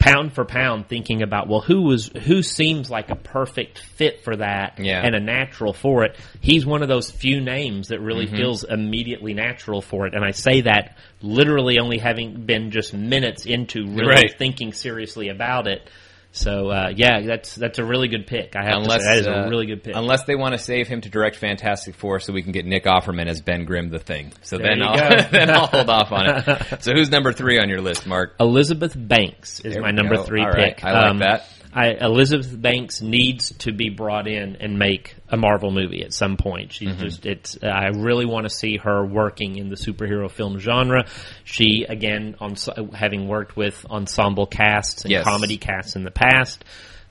pound 0.00 0.32
for 0.32 0.44
pound 0.44 0.88
thinking 0.88 1.22
about 1.22 1.46
well 1.46 1.60
who 1.60 1.82
was 1.82 2.08
who 2.08 2.42
seems 2.42 2.90
like 2.90 3.08
a 3.08 3.14
perfect 3.14 3.78
fit 3.78 4.24
for 4.24 4.34
that 4.34 4.80
Yeah. 4.80 5.00
and 5.04 5.14
a 5.14 5.20
natural 5.20 5.72
for 5.72 6.02
it 6.02 6.16
he's 6.40 6.66
one 6.66 6.82
of 6.82 6.88
those 6.88 7.08
few 7.08 7.40
names 7.40 7.88
that 7.88 8.00
really 8.00 8.26
Mm-hmm. 8.26 8.34
feels 8.36 8.64
immediately 8.64 9.32
natural 9.32 9.80
for 9.80 10.08
it 10.08 10.14
and 10.14 10.24
I 10.24 10.32
say 10.32 10.62
that 10.62 10.96
literally 11.22 11.78
only 11.78 11.98
having 11.98 12.46
been 12.46 12.72
just 12.72 12.92
minutes 12.92 13.46
into 13.46 13.86
really 13.86 14.08
Right. 14.08 14.36
thinking 14.36 14.72
seriously 14.72 15.28
about 15.28 15.68
it 15.68 15.88
so 16.32 16.70
uh, 16.70 16.92
yeah 16.94 17.20
that's 17.22 17.54
that's 17.56 17.78
a 17.78 17.84
really 17.84 18.06
good 18.08 18.26
pick 18.26 18.54
I 18.54 18.62
have 18.64 18.82
Unless 18.82 18.98
to 18.98 19.04
say 19.04 19.08
that 19.14 19.20
is 19.20 19.26
uh, 19.26 19.32
a 19.32 19.48
really 19.48 19.66
good 19.66 19.82
pick 19.82 19.94
Unless 19.96 20.24
they 20.24 20.36
want 20.36 20.52
to 20.54 20.58
save 20.58 20.86
him 20.88 21.00
to 21.00 21.08
direct 21.08 21.36
Fantastic 21.36 21.94
Four, 21.96 22.20
so 22.20 22.32
we 22.32 22.42
can 22.42 22.52
get 22.52 22.64
Nick 22.66 22.84
Offerman 22.84 23.26
as 23.26 23.40
Ben 23.40 23.64
Grimm, 23.64 23.90
the 23.90 23.98
Thing. 23.98 24.32
So 24.42 24.56
There 24.56 24.66
then 24.68 24.82
I'll 24.82 25.28
then 25.30 25.50
I'll 25.50 25.66
hold 25.66 25.90
off 25.90 26.12
on 26.12 26.26
it. 26.28 26.66
So 26.82 26.92
who's 26.92 27.10
number 27.10 27.32
three 27.32 27.58
on 27.58 27.68
your 27.68 27.80
list, 27.80 28.06
Mark? 28.06 28.36
Elizabeth 28.40 28.94
Banks 28.96 29.60
is 29.60 29.74
There 29.74 29.82
my 29.82 29.90
number 29.90 30.16
go. 30.16 30.22
three 30.24 30.40
All 30.42 30.48
right. 30.50 30.76
pick. 30.76 30.84
I 30.84 31.08
like 31.10 31.18
that. 31.20 31.48
I, 31.72 31.90
Elizabeth 32.00 32.60
Banks 32.60 33.00
needs 33.00 33.52
to 33.58 33.72
be 33.72 33.90
brought 33.90 34.26
in 34.26 34.56
and 34.56 34.78
make 34.78 35.14
a 35.28 35.36
Marvel 35.36 35.70
movie 35.70 36.02
at 36.02 36.12
some 36.12 36.36
point. 36.36 36.72
She's 36.72 36.88
Mm-hmm. 36.90 37.00
just 37.02 37.26
it's. 37.26 37.58
I 37.62 37.88
really 37.94 38.26
want 38.26 38.44
to 38.44 38.50
see 38.50 38.76
her 38.78 39.04
working 39.06 39.56
in 39.56 39.68
the 39.68 39.76
superhero 39.76 40.28
film 40.30 40.58
genre. 40.58 41.06
She 41.44 41.84
again 41.88 42.34
on 42.40 42.56
having 42.92 43.28
worked 43.28 43.56
with 43.56 43.86
ensemble 43.88 44.46
casts 44.46 45.04
and 45.04 45.12
Yes. 45.12 45.24
comedy 45.24 45.58
casts 45.58 45.94
in 45.94 46.02
the 46.02 46.10
past. 46.10 46.64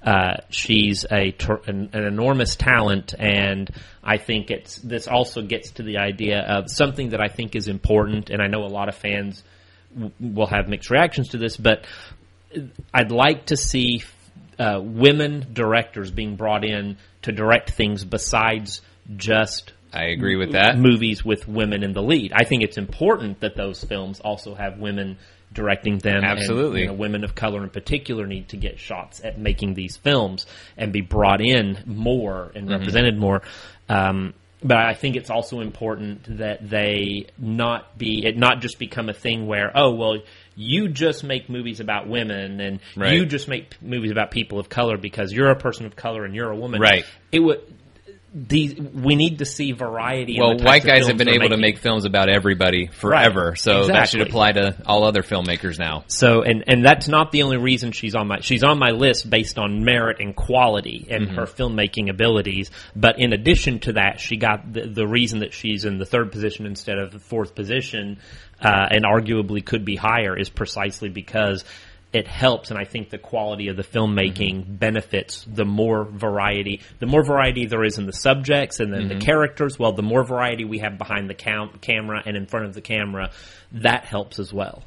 Uh, 0.03 0.37
she's 0.49 1.05
a 1.11 1.31
ter- 1.31 1.61
an, 1.67 1.89
an 1.93 2.03
enormous 2.05 2.55
talent, 2.55 3.13
and 3.19 3.69
I 4.03 4.17
think 4.17 4.49
it's 4.49 4.77
this 4.77 5.07
also 5.09 5.41
gets 5.41 5.71
to 5.71 5.83
the 5.83 5.97
idea 5.97 6.39
of 6.39 6.69
something 6.69 7.09
that 7.09 7.19
I 7.21 7.27
think 7.27 7.55
is 7.55 7.67
important, 7.67 8.29
and 8.29 8.41
I 8.41 8.47
know 8.47 8.63
a 8.63 8.67
lot 8.71 8.87
of 8.89 8.95
fans 8.95 9.43
w- 9.93 10.11
will 10.21 10.47
have 10.47 10.69
mixed 10.69 10.89
reactions 10.89 11.29
to 11.29 11.37
this, 11.37 11.57
but 11.57 11.85
I'd 12.93 13.11
like 13.11 13.47
to 13.47 13.57
see 13.57 14.03
uh, 14.59 14.79
women 14.83 15.47
directors 15.53 16.11
being 16.11 16.35
brought 16.35 16.63
in 16.63 16.97
to 17.23 17.31
direct 17.31 17.71
things 17.71 18.03
besides 18.03 18.81
just 19.15 19.73
I 19.93 20.05
agree 20.05 20.35
with 20.35 20.51
that. 20.51 20.77
movies 20.77 21.25
with 21.25 21.47
women 21.47 21.83
in 21.83 21.93
the 21.93 22.03
lead. 22.03 22.31
I 22.35 22.43
think 22.43 22.63
it's 22.63 22.77
important 22.77 23.39
that 23.39 23.55
those 23.55 23.83
films 23.83 24.19
also 24.19 24.53
have 24.53 24.77
women 24.77 25.17
directing 25.51 25.97
them. 25.97 26.23
Absolutely. 26.23 26.81
And, 26.81 26.91
you 26.91 26.95
know, 26.95 26.99
women 26.99 27.23
of 27.23 27.33
color 27.33 27.63
in 27.63 27.69
particular 27.69 28.27
need 28.27 28.49
to 28.49 28.57
get 28.57 28.79
shots 28.79 29.21
at 29.23 29.39
making 29.39 29.73
these 29.73 29.97
films 29.97 30.45
and 30.77 30.93
be 30.93 31.01
brought 31.01 31.41
in 31.41 31.83
more 31.85 32.51
and 32.53 32.69
represented 32.69 33.17
more. 33.17 33.41
Um, 33.87 34.33
but 34.61 34.77
I 34.77 34.93
think 34.93 35.15
it's 35.15 35.29
also 35.29 35.61
important 35.61 36.37
that 36.37 36.69
they 36.69 37.27
not 37.37 37.97
be 37.97 38.25
it 38.25 38.37
not 38.37 38.61
just 38.61 38.77
become 38.77 39.07
a 39.07 39.13
thing 39.13 39.47
where 39.47 39.71
oh 39.73 39.93
well 39.93 40.17
you 40.61 40.89
just 40.89 41.23
make 41.23 41.49
movies 41.49 41.79
about 41.79 42.05
women 42.09 42.59
and 42.59 42.79
Right. 42.97 43.13
you 43.13 43.25
just 43.25 43.47
make 43.47 43.69
p- 43.69 43.77
movies 43.81 44.11
about 44.11 44.29
people 44.29 44.59
of 44.59 44.67
color 44.67 44.97
because 44.97 45.31
you're 45.31 45.49
a 45.51 45.55
person 45.55 45.85
of 45.85 45.95
color 45.95 46.25
and 46.25 46.35
you're 46.35 46.51
a 46.51 46.55
woman. 46.55 46.81
Right. 46.81 47.05
It 47.31 47.39
would. 47.39 47.61
These 48.31 48.75
we 48.79 49.15
need 49.15 49.39
to 49.39 49.45
see 49.45 49.71
variety. 49.71 50.37
in 50.37 50.41
Well, 50.41 50.57
white 50.57 50.83
guys 50.83 51.07
have 51.07 51.17
been 51.17 51.29
able 51.29 51.49
to 51.49 51.57
make 51.57 51.79
films 51.79 52.05
about 52.05 52.29
everybody 52.29 52.85
forever, 52.87 53.55
so 53.55 53.87
that 53.87 54.09
should 54.09 54.21
apply 54.21 54.51
to 54.51 54.75
all 54.85 55.03
other 55.03 55.23
filmmakers 55.23 55.79
now. 55.79 56.03
So, 56.07 56.43
and 56.43 56.63
and 56.67 56.85
that's 56.85 57.07
not 57.07 57.31
the 57.31 57.41
only 57.41 57.57
reason 57.57 57.91
she's 57.91 58.13
on 58.13 58.27
my 58.27 58.39
she's 58.41 58.63
on 58.63 58.77
my 58.77 58.91
list 58.91 59.29
based 59.29 59.57
on 59.57 59.83
merit 59.83 60.17
and 60.19 60.35
quality 60.35 61.07
and 61.09 61.19
Mm-hmm. 61.29 61.35
her 61.35 61.45
filmmaking 61.45 62.09
abilities. 62.09 62.71
But 62.95 63.19
in 63.19 63.33
addition 63.33 63.79
to 63.81 63.93
that, 63.93 64.19
she 64.19 64.37
got 64.37 64.71
the, 64.71 64.87
the 64.87 65.07
reason 65.07 65.39
that 65.39 65.53
she's 65.53 65.83
in 65.85 65.97
the 65.97 66.05
third 66.05 66.31
position 66.31 66.65
instead 66.65 66.97
of 66.97 67.11
the 67.11 67.19
fourth 67.19 67.55
position, 67.55 68.19
uh, 68.61 68.87
and 68.91 69.05
arguably 69.05 69.65
could 69.65 69.85
be 69.85 69.95
higher, 69.95 70.37
is 70.37 70.49
precisely 70.49 71.09
because. 71.09 71.63
It 72.11 72.27
helps, 72.27 72.71
and 72.71 72.79
I 72.79 72.85
think 72.85 73.11
the 73.11 73.19
quality 73.19 73.67
of 73.67 73.77
the 73.77 73.83
filmmaking 73.83 74.61
Mm-hmm. 74.61 74.75
benefits 74.75 75.45
the 75.47 75.63
more 75.65 76.05
variety. 76.05 76.81
The 76.99 77.05
more 77.05 77.23
variety 77.23 77.67
there 77.67 77.83
is 77.83 77.99
in 77.99 78.07
the 78.07 78.13
subjects 78.13 78.79
and 78.79 78.91
then 78.91 79.09
Mm-hmm. 79.09 79.19
the 79.19 79.25
characters, 79.25 79.77
well, 79.77 79.91
the 79.91 80.01
more 80.01 80.23
variety 80.23 80.65
we 80.65 80.79
have 80.79 80.97
behind 80.97 81.29
the 81.29 81.35
cam- 81.35 81.77
camera 81.81 82.23
and 82.25 82.35
in 82.35 82.47
front 82.47 82.65
of 82.65 82.73
the 82.73 82.81
camera, 82.81 83.29
that 83.73 84.05
helps 84.05 84.39
as 84.39 84.51
well. 84.51 84.83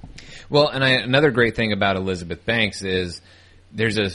Well, 0.51 0.67
and 0.69 0.83
I, 0.83 0.91
another 0.95 1.31
great 1.31 1.55
thing 1.55 1.73
about 1.73 1.95
Elizabeth 1.97 2.45
Banks 2.45 2.83
is 2.83 3.21
there's 3.73 3.99
a 3.99 4.11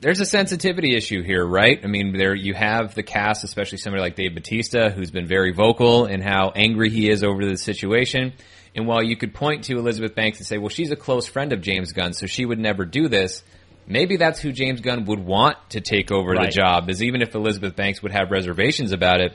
there's 0.00 0.20
a 0.20 0.24
sensitivity 0.26 0.96
issue 0.96 1.22
here, 1.22 1.44
right? 1.46 1.80
I 1.84 1.86
mean, 1.86 2.16
there 2.16 2.34
you 2.34 2.54
have 2.54 2.94
the 2.94 3.04
cast, 3.04 3.44
especially 3.44 3.78
somebody 3.78 4.00
like 4.02 4.16
Dave 4.16 4.34
Batista, 4.34 4.90
who's 4.90 5.12
been 5.12 5.28
very 5.28 5.52
vocal 5.52 6.06
in 6.06 6.20
how 6.20 6.50
angry 6.56 6.90
he 6.90 7.08
is 7.08 7.22
over 7.22 7.44
the 7.44 7.56
situation. 7.56 8.32
And 8.74 8.86
while 8.86 9.02
you 9.02 9.16
could 9.16 9.34
point 9.34 9.64
to 9.64 9.78
Elizabeth 9.78 10.14
Banks 10.14 10.38
and 10.38 10.46
say, 10.46 10.56
well, 10.58 10.70
she's 10.70 10.90
a 10.90 10.96
close 10.96 11.26
friend 11.26 11.52
of 11.52 11.60
James 11.60 11.92
Gunn, 11.92 12.14
so 12.14 12.26
she 12.26 12.44
would 12.46 12.58
never 12.58 12.84
do 12.84 13.08
this. 13.08 13.42
Maybe 13.86 14.16
that's 14.16 14.40
who 14.40 14.52
James 14.52 14.80
Gunn 14.80 15.04
would 15.06 15.18
want 15.18 15.56
to 15.70 15.80
take 15.80 16.10
over 16.10 16.30
Right. 16.30 16.46
the 16.50 16.52
job, 16.56 16.88
is 16.88 17.02
even 17.02 17.20
if 17.20 17.34
Elizabeth 17.34 17.76
Banks 17.76 18.02
would 18.02 18.12
have 18.12 18.30
reservations 18.30 18.92
about 18.92 19.20
it, 19.20 19.34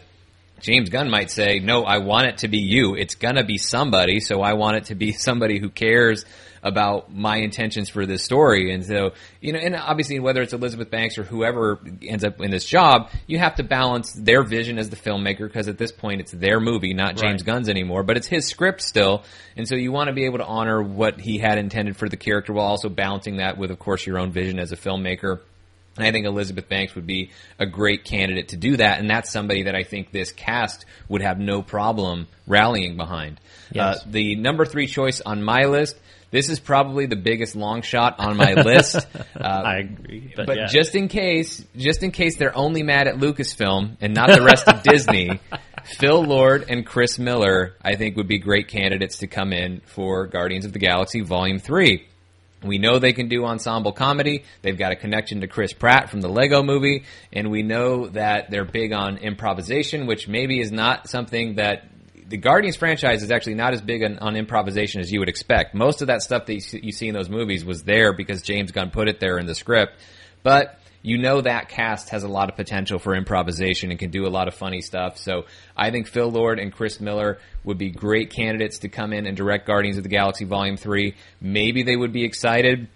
James 0.60 0.90
Gunn 0.90 1.10
might 1.10 1.32
say, 1.32 1.60
no, 1.60 1.84
I 1.84 2.00
want 2.00 2.28
it 2.28 2.38
to 2.40 2.48
be 2.48 2.60
you. 2.60 2.96
It's 2.96 3.16
gonna 3.16 3.44
be 3.44 3.58
somebody, 3.58 4.20
so 4.20 4.42
I 4.42 4.54
want 4.54 4.78
it 4.78 4.86
to 4.86 4.96
be 4.96 5.12
somebody 5.28 5.60
who 5.60 5.70
cares 5.70 6.26
about 6.64 7.14
my 7.14 7.38
intentions 7.38 7.90
for 7.90 8.06
this 8.06 8.24
story. 8.24 8.74
And 8.74 8.86
so, 8.86 9.12
you 9.42 9.54
know, 9.54 9.60
and 9.60 9.76
obviously 9.76 10.20
whether 10.20 10.42
it's 10.42 10.54
Elizabeth 10.54 10.90
Banks 10.90 11.18
or 11.18 11.24
whoever 11.24 11.80
ends 12.02 12.24
up 12.24 12.42
in 12.42 12.52
this 12.52 12.66
job, 12.66 13.10
you 13.28 13.38
have 13.40 13.56
to 13.56 13.64
balance 13.64 14.12
their 14.14 14.44
vision 14.44 14.78
as 14.78 14.90
the 14.90 14.96
filmmaker 14.96 15.48
because 15.48 15.68
at 15.68 15.78
this 15.78 15.92
point 15.92 16.22
it's 16.22 16.32
their 16.32 16.60
movie, 16.60 16.94
not 16.94 17.16
James 17.16 17.42
Right. 17.42 17.46
Gunn's 17.46 17.70
anymore, 17.70 18.04
but 18.04 18.18
it's 18.18 18.28
his 18.28 18.48
script 18.48 18.82
still. 18.82 19.24
And 19.56 19.68
so 19.68 19.76
you 19.76 19.92
want 19.92 20.08
to 20.08 20.14
be 20.14 20.26
able 20.26 20.40
to 20.40 20.46
honor 20.46 20.82
what 20.82 21.22
he 21.22 21.38
had 21.38 21.58
intended 21.58 21.96
for 21.96 22.10
the 22.10 22.18
character 22.18 22.54
while 22.54 22.66
also 22.66 22.90
balancing 22.90 23.38
that 23.38 23.58
with, 23.58 23.72
of 23.72 23.80
course, 23.80 24.06
your 24.06 24.20
own 24.20 24.32
vision 24.32 24.60
as 24.60 24.72
a 24.72 24.78
filmmaker. 24.78 25.40
And 25.98 26.06
I 26.06 26.12
think 26.12 26.25
Elizabeth 26.25 26.70
Banks 26.70 26.96
would 26.96 27.08
be 27.08 27.32
a 27.60 27.66
great 27.66 28.04
candidate 28.04 28.50
to 28.50 28.58
do 28.58 28.77
that, 28.77 29.00
and 29.00 29.10
that's 29.10 29.32
somebody 29.32 29.63
that 29.63 29.75
I 29.75 29.84
think 29.84 30.12
this 30.12 30.32
cast 30.32 30.86
would 31.10 31.22
have 31.22 31.39
no 31.39 31.62
problem 31.62 32.27
rallying 32.46 32.98
behind. 32.98 33.39
Yes. 33.72 34.01
Uh, 34.01 34.08
the 34.08 34.36
number 34.36 34.66
three 34.66 34.88
choice 34.88 35.22
on 35.22 35.44
my 35.44 35.66
list. 35.66 35.98
This 36.30 36.50
is 36.50 36.60
probably 36.60 37.06
the 37.06 37.16
biggest 37.16 37.56
long 37.56 37.82
shot 37.82 38.16
on 38.20 38.38
my 38.38 38.54
list. 38.54 39.06
Uh, 39.38 39.62
I 39.66 39.77
agree, 39.77 40.34
but, 40.36 40.48
but 40.48 40.58
yeah. 40.58 40.66
just 40.66 40.96
in 40.96 41.08
case, 41.08 41.63
just 41.75 42.01
in 42.01 42.10
case 42.10 42.38
they're 42.38 42.58
only 42.58 42.82
mad 42.82 43.08
at 43.08 43.18
Lucasfilm 43.18 43.98
and 44.01 44.13
not 44.16 44.30
the 44.30 44.42
rest 44.42 44.68
of 44.68 44.82
Disney, 44.84 45.39
Phil 45.84 46.24
Lord 46.24 46.66
and 46.70 46.86
Chris 46.86 47.20
Miller, 47.20 47.75
I 47.84 47.96
think, 47.96 48.18
would 48.18 48.27
be 48.27 48.39
great 48.39 48.68
candidates 48.68 49.20
to 49.20 49.27
come 49.27 49.54
in 49.54 49.82
for 49.86 50.25
Guardians 50.25 50.66
of 50.66 50.74
the 50.74 50.80
Galaxy 50.80 51.22
Volume 51.22 51.60
3. 51.60 52.08
We 52.64 52.80
know 52.80 52.98
they 52.98 53.14
can 53.14 53.28
do 53.28 53.46
ensemble 53.46 53.92
comedy. 53.92 54.44
They've 54.64 54.78
got 54.78 54.92
a 54.92 54.96
connection 54.96 55.42
to 55.42 55.48
Chris 55.48 55.74
Pratt 55.74 56.10
from 56.10 56.22
the 56.22 56.30
Lego 56.30 56.64
movie, 56.64 57.04
and 57.32 57.52
we 57.52 57.62
know 57.62 58.08
that 58.08 58.50
they're 58.50 58.66
big 58.66 58.94
on 58.94 59.18
improvisation, 59.18 60.08
which 60.08 60.28
maybe 60.28 60.60
is 60.60 60.72
not 60.72 61.08
something 61.08 61.56
that 61.56 61.86
the 62.28 62.38
Guardians 62.38 62.76
franchise 62.76 63.24
is 63.24 63.32
actually 63.32 63.56
not 63.56 63.74
as 63.74 63.82
big 63.82 64.04
on, 64.04 64.18
on 64.20 64.36
improvisation 64.36 65.02
as 65.02 65.12
you 65.12 65.20
would 65.20 65.30
expect. 65.30 65.74
Most 65.74 66.02
of 66.02 66.08
that 66.08 66.22
stuff 66.22 66.48
that 66.48 66.54
you 66.56 66.60
see, 66.60 66.80
you 66.84 66.92
see 66.92 67.08
in 67.08 67.14
those 67.14 67.30
movies 67.30 67.64
was 67.64 67.84
there 67.84 68.12
because 68.12 68.42
James 68.42 68.72
Gunn 68.72 68.90
put 68.90 69.08
it 69.08 69.20
there 69.20 69.38
in 69.38 69.46
the 69.46 69.56
script, 69.56 69.94
but 70.44 70.80
you 71.08 71.18
know 71.18 71.40
that 71.40 71.70
cast 71.70 72.10
has 72.10 72.24
a 72.24 72.28
lot 72.28 72.50
of 72.50 72.58
potential 72.58 73.00
for 73.00 73.16
improvisation 73.16 73.92
and 73.92 73.98
can 73.98 74.12
do 74.12 74.28
a 74.28 74.30
lot 74.30 74.50
of 74.50 74.54
funny 74.54 74.82
stuff. 74.82 75.18
So 75.18 75.46
I 75.76 75.90
think 75.90 76.06
Phil 76.06 76.30
Lord 76.30 76.60
and 76.60 76.70
Chris 76.70 77.00
Miller 77.00 77.40
would 77.64 77.78
be 77.78 77.92
great 77.92 78.30
candidates 78.30 78.80
to 78.80 78.90
come 78.90 79.14
in 79.14 79.26
and 79.26 79.38
direct 79.38 79.66
Guardians 79.66 79.96
of 79.96 80.04
the 80.04 80.10
Galaxy 80.10 80.44
Volume 80.44 80.76
3. 80.76 81.16
Maybe 81.40 81.84
they 81.84 81.96
would 81.96 82.12
be 82.12 82.26
excited 82.26 82.90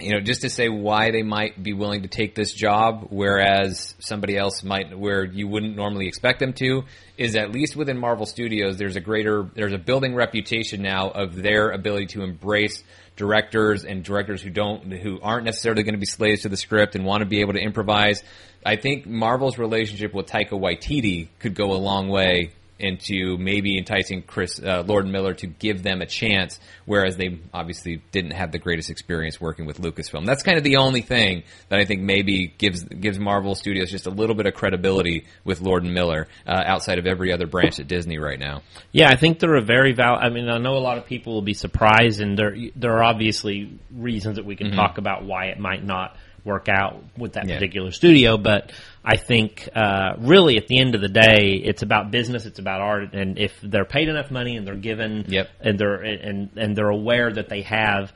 you 0.00 0.12
know, 0.14 0.20
just 0.20 0.40
to 0.40 0.48
say 0.48 0.70
why 0.70 1.10
they 1.10 1.22
might 1.22 1.62
be 1.62 1.74
willing 1.74 2.02
to 2.02 2.08
take 2.08 2.34
this 2.34 2.54
job, 2.54 3.08
whereas 3.10 3.94
somebody 3.98 4.36
else 4.36 4.62
might, 4.62 4.98
where 4.98 5.22
you 5.24 5.46
wouldn't 5.46 5.76
normally 5.76 6.06
expect 6.06 6.40
them 6.40 6.54
to, 6.54 6.84
is 7.18 7.36
at 7.36 7.52
least 7.52 7.76
within 7.76 7.98
Marvel 7.98 8.24
Studios, 8.24 8.78
there's 8.78 8.96
a 8.96 9.00
greater, 9.00 9.50
there's 9.54 9.74
a 9.74 9.78
building 9.78 10.14
reputation 10.14 10.80
now 10.80 11.10
of 11.10 11.36
their 11.36 11.70
ability 11.70 12.06
to 12.06 12.22
embrace 12.22 12.82
directors 13.20 13.84
and 13.84 14.02
directors 14.02 14.40
who 14.40 14.48
don't, 14.48 14.90
who 14.90 15.20
aren't 15.20 15.44
necessarily 15.44 15.82
going 15.82 15.92
to 15.92 16.00
be 16.00 16.06
slaves 16.06 16.40
to 16.40 16.48
the 16.48 16.56
script 16.56 16.94
and 16.94 17.04
want 17.04 17.20
to 17.20 17.26
be 17.26 17.42
able 17.42 17.52
to 17.52 17.60
improvise. 17.60 18.22
I 18.64 18.76
think 18.76 19.04
Marvel's 19.04 19.58
relationship 19.58 20.14
with 20.14 20.26
Taika 20.26 20.52
Waititi 20.52 21.28
could 21.38 21.54
go 21.54 21.74
a 21.74 21.76
long 21.76 22.08
way 22.08 22.52
into 22.80 23.36
maybe 23.38 23.78
enticing 23.78 24.22
Chris 24.22 24.60
uh, 24.60 24.82
Lord 24.86 25.06
Miller 25.06 25.34
to 25.34 25.46
give 25.46 25.82
them 25.82 26.00
a 26.00 26.06
chance, 26.06 26.58
whereas 26.86 27.16
they 27.16 27.38
obviously 27.52 28.02
didn't 28.12 28.32
have 28.32 28.52
the 28.52 28.58
greatest 28.58 28.90
experience 28.90 29.40
working 29.40 29.66
with 29.66 29.80
Lucasfilm. 29.80 30.26
That's 30.26 30.42
kind 30.42 30.58
of 30.58 30.64
the 30.64 30.76
only 30.76 31.02
thing 31.02 31.44
that 31.68 31.78
I 31.78 31.84
think 31.84 32.02
maybe 32.02 32.52
gives 32.58 32.84
gives 32.84 33.18
Marvel 33.18 33.54
Studios 33.54 33.90
just 33.90 34.06
a 34.06 34.10
little 34.10 34.34
bit 34.34 34.46
of 34.46 34.54
credibility 34.54 35.26
with 35.44 35.60
Lord 35.60 35.84
and 35.84 35.94
Miller 35.94 36.28
uh, 36.46 36.62
outside 36.64 36.98
of 36.98 37.06
every 37.06 37.32
other 37.32 37.46
branch 37.46 37.78
at 37.80 37.88
Disney 37.88 38.18
right 38.18 38.38
now. 38.38 38.62
Yeah, 38.92 39.10
I 39.10 39.16
think 39.16 39.38
they're 39.38 39.56
a 39.56 39.64
very 39.64 39.92
val. 39.92 40.16
I 40.16 40.30
mean, 40.30 40.48
I 40.48 40.58
know 40.58 40.76
a 40.76 40.78
lot 40.78 40.98
of 40.98 41.06
people 41.06 41.34
will 41.34 41.42
be 41.42 41.54
surprised, 41.54 42.20
and 42.20 42.38
there 42.38 42.56
there 42.76 42.92
are 42.92 43.02
obviously 43.02 43.78
reasons 43.94 44.36
that 44.36 44.44
we 44.44 44.56
can 44.56 44.72
talk 44.72 44.98
about 44.98 45.24
why 45.24 45.46
it 45.46 45.58
might 45.58 45.84
not 45.84 46.16
work 46.44 46.68
out 46.68 47.02
with 47.16 47.34
that 47.34 47.46
Yeah. 47.48 47.54
particular 47.56 47.90
studio. 47.90 48.36
But 48.36 48.72
I 49.04 49.16
think 49.16 49.68
uh, 49.74 50.14
really 50.18 50.56
at 50.56 50.66
the 50.66 50.78
end 50.78 50.94
of 50.94 51.00
the 51.00 51.08
day, 51.08 51.60
it's 51.64 51.82
about 51.82 52.10
business, 52.10 52.46
it's 52.46 52.58
about 52.58 52.80
art, 52.80 53.14
and 53.14 53.38
if 53.38 53.58
they're 53.62 53.84
paid 53.84 54.08
enough 54.08 54.30
money 54.30 54.56
and 54.56 54.66
they're 54.66 54.74
given, 54.76 55.24
Yep. 55.28 55.48
and 55.60 55.78
they're 55.78 55.96
and 56.02 56.50
and 56.56 56.76
they're 56.76 56.88
aware 56.90 57.32
that 57.32 57.48
they 57.48 57.62
have. 57.62 58.12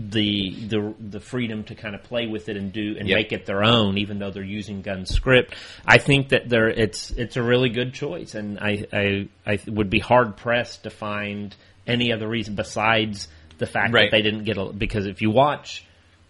The, 0.00 0.54
the 0.68 0.94
the 1.00 1.18
freedom 1.18 1.64
to 1.64 1.74
kind 1.74 1.96
of 1.96 2.04
play 2.04 2.28
with 2.28 2.48
it 2.48 2.56
and 2.56 2.72
do 2.72 2.94
and 3.00 3.08
Yep. 3.08 3.16
make 3.16 3.32
it 3.32 3.46
their 3.46 3.64
own, 3.64 3.98
even 3.98 4.20
though 4.20 4.30
they're 4.30 4.44
using 4.44 4.80
Gunn 4.80 5.06
script. 5.06 5.56
I 5.84 5.98
think 5.98 6.28
that 6.28 6.48
they're 6.48 6.68
it's 6.68 7.10
it's 7.10 7.36
a 7.36 7.42
really 7.42 7.68
good 7.68 7.94
choice, 7.94 8.36
and 8.36 8.60
I 8.60 8.84
I, 8.92 9.28
I 9.44 9.58
would 9.66 9.90
be 9.90 9.98
hard 9.98 10.36
pressed 10.36 10.84
to 10.84 10.90
find 10.90 11.52
any 11.84 12.12
other 12.12 12.28
reason 12.28 12.54
besides 12.54 13.26
the 13.58 13.66
fact 13.66 13.92
Right. 13.92 14.08
that 14.08 14.16
they 14.16 14.22
didn't 14.22 14.44
get 14.44 14.56
a 14.56 14.66
because 14.66 15.06
if 15.06 15.20
you 15.20 15.30
watch. 15.32 15.82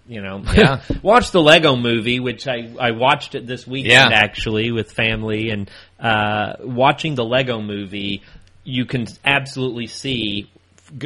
You 0.09 0.23
know, 0.23 0.43
Yeah. 0.55 0.81
watch 1.03 1.31
the 1.33 1.43
Lego 1.43 1.77
Movie, 1.77 2.19
which 2.19 2.49
I 2.49 2.71
I 2.81 2.93
watched 2.93 3.35
it 3.35 3.47
this 3.47 3.67
weekend 3.67 3.93
Yeah. 3.93 4.09
actually 4.13 4.71
with 4.73 4.91
family, 4.91 5.51
and 5.51 5.71
uh, 6.01 6.55
watching 6.61 7.15
the 7.15 7.25
Lego 7.25 7.61
Movie, 7.61 8.23
you 8.65 8.87
can 8.87 9.07
absolutely 9.25 9.87
see 9.87 10.51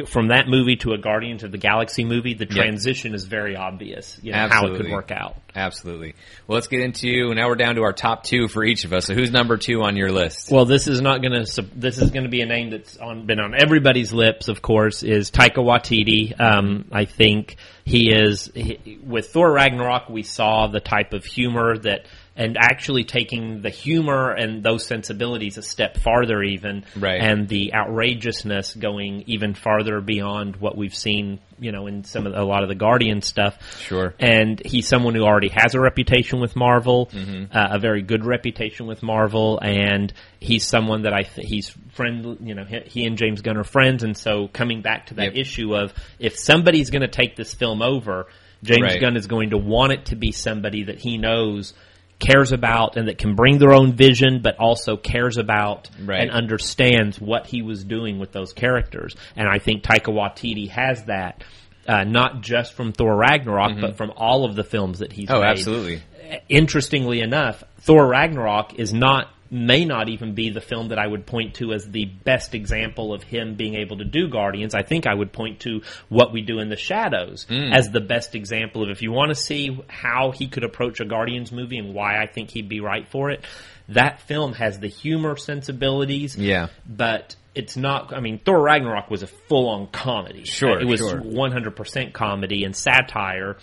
from 0.07 0.27
that 0.27 0.47
movie 0.47 0.77
to 0.77 0.93
a 0.93 0.97
Guardians 0.97 1.43
of 1.43 1.51
the 1.51 1.57
Galaxy 1.57 2.03
movie, 2.03 2.33
the 2.33 2.45
Yep. 2.45 2.55
transition 2.55 3.13
is 3.13 3.25
very 3.25 3.55
obvious. 3.55 4.19
You 4.21 4.31
know 4.31 4.47
how 4.49 4.67
it 4.67 4.77
could 4.77 4.89
work 4.89 5.11
out. 5.11 5.35
Absolutely. 5.55 6.15
Well, 6.47 6.55
let's 6.55 6.67
get 6.67 6.81
into 6.81 7.33
now 7.33 7.47
we're 7.47 7.55
down 7.55 7.75
to 7.75 7.83
our 7.83 7.93
top 7.93 8.23
two 8.23 8.47
for 8.47 8.63
each 8.63 8.85
of 8.85 8.93
us. 8.93 9.05
So 9.05 9.13
who's 9.13 9.31
number 9.31 9.57
two 9.57 9.81
on 9.83 9.95
your 9.95 10.11
list? 10.11 10.51
Well, 10.51 10.65
this 10.65 10.87
is 10.87 11.01
not 11.01 11.21
going 11.21 11.45
to. 11.45 11.61
This 11.75 11.97
is 11.99 12.11
going 12.11 12.23
to 12.23 12.29
be 12.29 12.41
a 12.41 12.45
name 12.45 12.69
that's 12.71 12.97
on 12.97 13.25
been 13.25 13.39
on 13.39 13.53
everybody's 13.53 14.13
lips. 14.13 14.47
Of 14.47 14.61
course, 14.61 15.03
is 15.03 15.29
Taika 15.31 15.57
Waititi. 15.57 16.39
Um, 16.39 16.85
I 16.91 17.05
think 17.05 17.57
he 17.85 18.11
is 18.11 18.51
he, 18.55 18.99
with 19.05 19.29
Thor 19.29 19.51
Ragnarok. 19.51 20.09
We 20.09 20.23
saw 20.23 20.67
the 20.67 20.79
type 20.79 21.13
of 21.13 21.25
humor 21.25 21.77
that, 21.79 22.05
and 22.35 22.57
actually 22.57 23.03
taking 23.03 23.61
the 23.61 23.69
humor 23.69 24.31
and 24.31 24.63
those 24.63 24.85
sensibilities 24.85 25.57
a 25.57 25.61
step 25.61 25.97
farther, 25.97 26.41
even, 26.41 26.83
Right. 26.97 27.21
and 27.21 27.47
the 27.47 27.73
outrageousness 27.73 28.73
going 28.75 29.23
even 29.27 29.53
farther 29.53 30.01
beyond 30.01 30.55
what 30.57 30.77
we've 30.77 30.95
seen. 30.95 31.39
You 31.59 31.71
know, 31.71 31.87
in 31.87 32.03
some 32.03 32.25
of 32.27 32.33
the, 32.33 32.41
a 32.41 32.43
lot 32.43 32.63
of 32.63 32.69
the 32.69 32.75
Guardian 32.75 33.21
stuff. 33.21 33.79
Sure. 33.79 34.13
And 34.19 34.61
he's 34.65 34.85
someone 34.87 35.15
who 35.15 35.23
already 35.23 35.47
has 35.53 35.75
a 35.75 35.79
reputation 35.79 36.41
with 36.41 36.55
Marvel, 36.57 37.05
Mm-hmm. 37.13 37.55
uh, 37.57 37.67
a 37.75 37.79
very 37.79 38.01
good 38.01 38.25
reputation 38.25 38.85
with 38.85 39.01
Marvel, 39.01 39.59
and 39.61 40.11
he's 40.41 40.65
someone 40.65 41.03
that 41.03 41.13
I 41.13 41.21
th- 41.21 41.47
he's 41.47 41.69
friend. 41.93 42.37
You 42.41 42.55
know, 42.55 42.65
he, 42.65 42.79
he 42.85 43.05
and 43.05 43.17
James 43.17 43.41
Gunn 43.41 43.55
are 43.57 43.63
friends, 43.63 44.03
and 44.03 44.17
so 44.17 44.49
coming 44.49 44.81
back 44.81 45.05
to 45.07 45.13
that 45.15 45.35
Yep. 45.35 45.35
issue 45.37 45.75
of 45.75 45.93
if 46.19 46.37
somebody's 46.37 46.89
going 46.89 47.03
to 47.03 47.07
take 47.07 47.37
this 47.37 47.53
film 47.53 47.81
over, 47.81 48.27
James 48.63 48.81
Right. 48.81 48.99
Gunn 49.01 49.15
is 49.15 49.27
going 49.27 49.51
to 49.51 49.57
want 49.57 49.93
it 49.93 50.05
to 50.07 50.15
be 50.17 50.31
somebody 50.33 50.83
that 50.85 50.99
he 50.99 51.17
knows 51.17 51.73
cares 52.19 52.51
about 52.51 52.95
and 52.97 53.07
that 53.07 53.17
can 53.17 53.35
bring 53.35 53.57
their 53.57 53.73
own 53.73 53.93
vision, 53.93 54.41
but 54.41 54.57
also 54.57 54.95
cares 54.97 55.37
about 55.37 55.89
Right. 56.03 56.21
and 56.21 56.31
understands 56.31 57.19
what 57.19 57.47
he 57.47 57.61
was 57.61 57.83
doing 57.83 58.19
with 58.19 58.31
those 58.31 58.53
characters. 58.53 59.15
And 59.35 59.47
I 59.49 59.59
think 59.59 59.83
Taika 59.83 60.13
Waititi 60.13 60.69
has 60.69 61.03
that, 61.05 61.43
uh, 61.87 62.03
not 62.05 62.41
just 62.41 62.73
from 62.73 62.93
Thor 62.93 63.15
Ragnarok, 63.15 63.79
but 63.81 63.97
from 63.97 64.13
all 64.15 64.45
of 64.45 64.55
the 64.55 64.63
films 64.63 64.99
that 64.99 65.11
he's 65.11 65.25
Mm-hmm. 65.27 65.35
Oh, 65.35 65.41
made. 65.41 65.49
absolutely. 65.49 66.01
Interestingly 66.49 67.19
enough, 67.21 67.63
Thor 67.79 68.07
Ragnarok 68.07 68.75
is 68.79 68.93
not 68.93 69.27
may 69.49 69.85
not 69.85 70.09
even 70.09 70.33
be 70.33 70.49
the 70.49 70.61
film 70.61 70.89
that 70.89 70.99
I 70.99 71.05
would 71.05 71.25
point 71.25 71.55
to 71.55 71.73
as 71.73 71.89
the 71.89 72.05
best 72.05 72.55
example 72.55 73.13
of 73.13 73.23
him 73.23 73.55
being 73.55 73.75
able 73.75 73.97
to 73.97 74.05
do 74.05 74.27
Guardians. 74.27 74.73
I 74.73 74.83
think 74.83 75.05
I 75.05 75.13
would 75.13 75.31
point 75.31 75.61
to 75.61 75.81
What 76.09 76.33
We 76.33 76.41
Do 76.41 76.59
in 76.59 76.69
the 76.69 76.75
Shadows 76.75 77.45
hmm. 77.47 77.71
as 77.71 77.91
the 77.91 78.01
best 78.01 78.35
example 78.35 78.83
of 78.83 78.89
if 78.89 79.01
you 79.01 79.11
want 79.11 79.29
to 79.29 79.35
see 79.35 79.79
how 79.87 80.31
he 80.31 80.47
could 80.47 80.63
approach 80.63 80.99
a 80.99 81.05
Guardians 81.05 81.51
movie 81.51 81.77
and 81.77 81.93
why 81.93 82.21
I 82.21 82.27
think 82.27 82.49
he'd 82.49 82.69
be 82.69 82.79
right 82.79 83.07
for 83.07 83.29
it. 83.31 83.43
That 83.89 84.21
film 84.21 84.53
has 84.53 84.79
the 84.79 84.87
humor 84.87 85.35
sensibilities, 85.35 86.37
Yeah. 86.37 86.67
but 86.87 87.35
it's 87.53 87.77
not. 87.77 88.13
I 88.13 88.19
mean, 88.19 88.39
Thor 88.39 88.61
Ragnarok 88.61 89.11
was 89.11 89.23
a 89.23 89.27
full-on 89.27 89.87
comedy. 89.87 90.45
Sure, 90.45 90.79
it 90.79 90.87
was 90.87 90.99
sure. 90.99 91.19
100% 91.19 92.13
comedy 92.13 92.63
and 92.63 92.75
satire. 92.75 93.57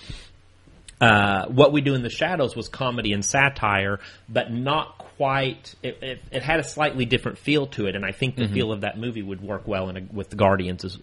Uh, 1.00 1.46
what 1.48 1.72
we 1.72 1.80
do 1.80 1.94
in 1.94 2.02
the 2.02 2.10
shadows 2.10 2.54
was 2.54 2.68
comedy 2.68 3.12
and 3.12 3.24
satire, 3.24 4.00
but 4.28 4.52
not 4.52 4.98
quite. 4.98 5.74
It, 5.82 6.02
it, 6.02 6.22
it 6.30 6.42
had 6.42 6.60
a 6.60 6.64
slightly 6.64 7.06
different 7.06 7.38
feel 7.38 7.66
to 7.68 7.86
it, 7.86 7.96
and 7.96 8.04
I 8.04 8.12
think 8.12 8.36
the 8.36 8.44
Mm-hmm. 8.44 8.54
feel 8.54 8.72
of 8.72 8.82
that 8.82 8.98
movie 8.98 9.22
would 9.22 9.40
work 9.40 9.66
well 9.66 9.88
in 9.88 9.96
a, 9.96 10.02
with 10.12 10.28
the 10.30 10.36
Guardians. 10.36 10.84
As, 10.84 10.98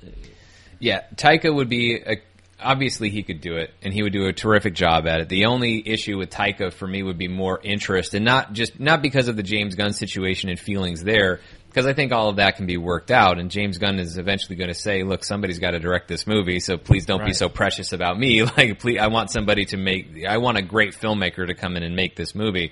Yeah, 0.80 1.02
Taika 1.16 1.54
would 1.54 1.70
be 1.70 1.96
a, 1.96 2.18
obviously 2.60 3.10
he 3.10 3.24
could 3.24 3.42
do 3.42 3.58
it, 3.58 3.72
and 3.82 3.94
he 3.94 4.04
would 4.04 4.14
do 4.14 4.26
a 4.28 4.34
terrific 4.34 4.74
job 4.76 5.08
at 5.08 5.22
it. 5.22 5.30
The 5.30 5.46
only 5.46 5.88
issue 5.88 6.18
with 6.18 6.30
Taika 6.30 6.72
for 6.74 6.88
me 6.88 7.02
would 7.04 7.18
be 7.18 7.28
more 7.28 7.60
interest, 7.64 8.14
and 8.14 8.26
not 8.26 8.54
just 8.54 8.80
not 8.80 9.02
because 9.02 9.28
of 9.28 9.36
the 9.36 9.44
James 9.44 9.76
Gunn 9.76 9.94
situation 9.94 10.50
and 10.50 10.60
feelings 10.60 11.04
there, 11.04 11.40
because 11.78 11.86
I 11.88 11.94
think 11.94 12.12
all 12.12 12.30
of 12.30 12.38
that 12.38 12.56
can 12.56 12.66
be 12.66 12.76
worked 12.78 13.12
out. 13.12 13.38
And 13.38 13.52
James 13.52 13.78
Gunn 13.78 14.00
is 14.00 14.18
eventually 14.18 14.56
going 14.56 14.70
to 14.70 14.74
say, 14.74 15.04
"Look, 15.04 15.24
somebody's 15.24 15.60
got 15.60 15.72
to 15.72 15.80
direct 15.80 16.08
this 16.08 16.26
movie, 16.26 16.60
so 16.60 16.76
please 16.78 17.06
don't 17.06 17.24
be 17.24 17.34
so 17.34 17.50
precious 17.50 17.94
about 17.94 18.18
me. 18.18 18.42
Like, 18.58 18.80
please, 18.80 18.98
I 19.00 19.08
want 19.08 19.30
somebody 19.30 19.66
to 19.66 19.78
make. 19.78 20.26
I 20.28 20.38
want 20.40 20.58
a 20.58 20.64
great 20.64 20.94
filmmaker 20.96 21.46
to 21.46 21.54
come 21.54 21.78
in 21.78 21.84
and 21.84 21.96
make 21.96 22.16
this 22.16 22.34
movie." 22.34 22.72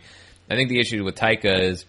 I 0.50 0.56
think 0.56 0.70
the 0.70 0.80
issue 0.80 1.04
with 1.04 1.16
Taika 1.16 1.60
is 1.60 1.86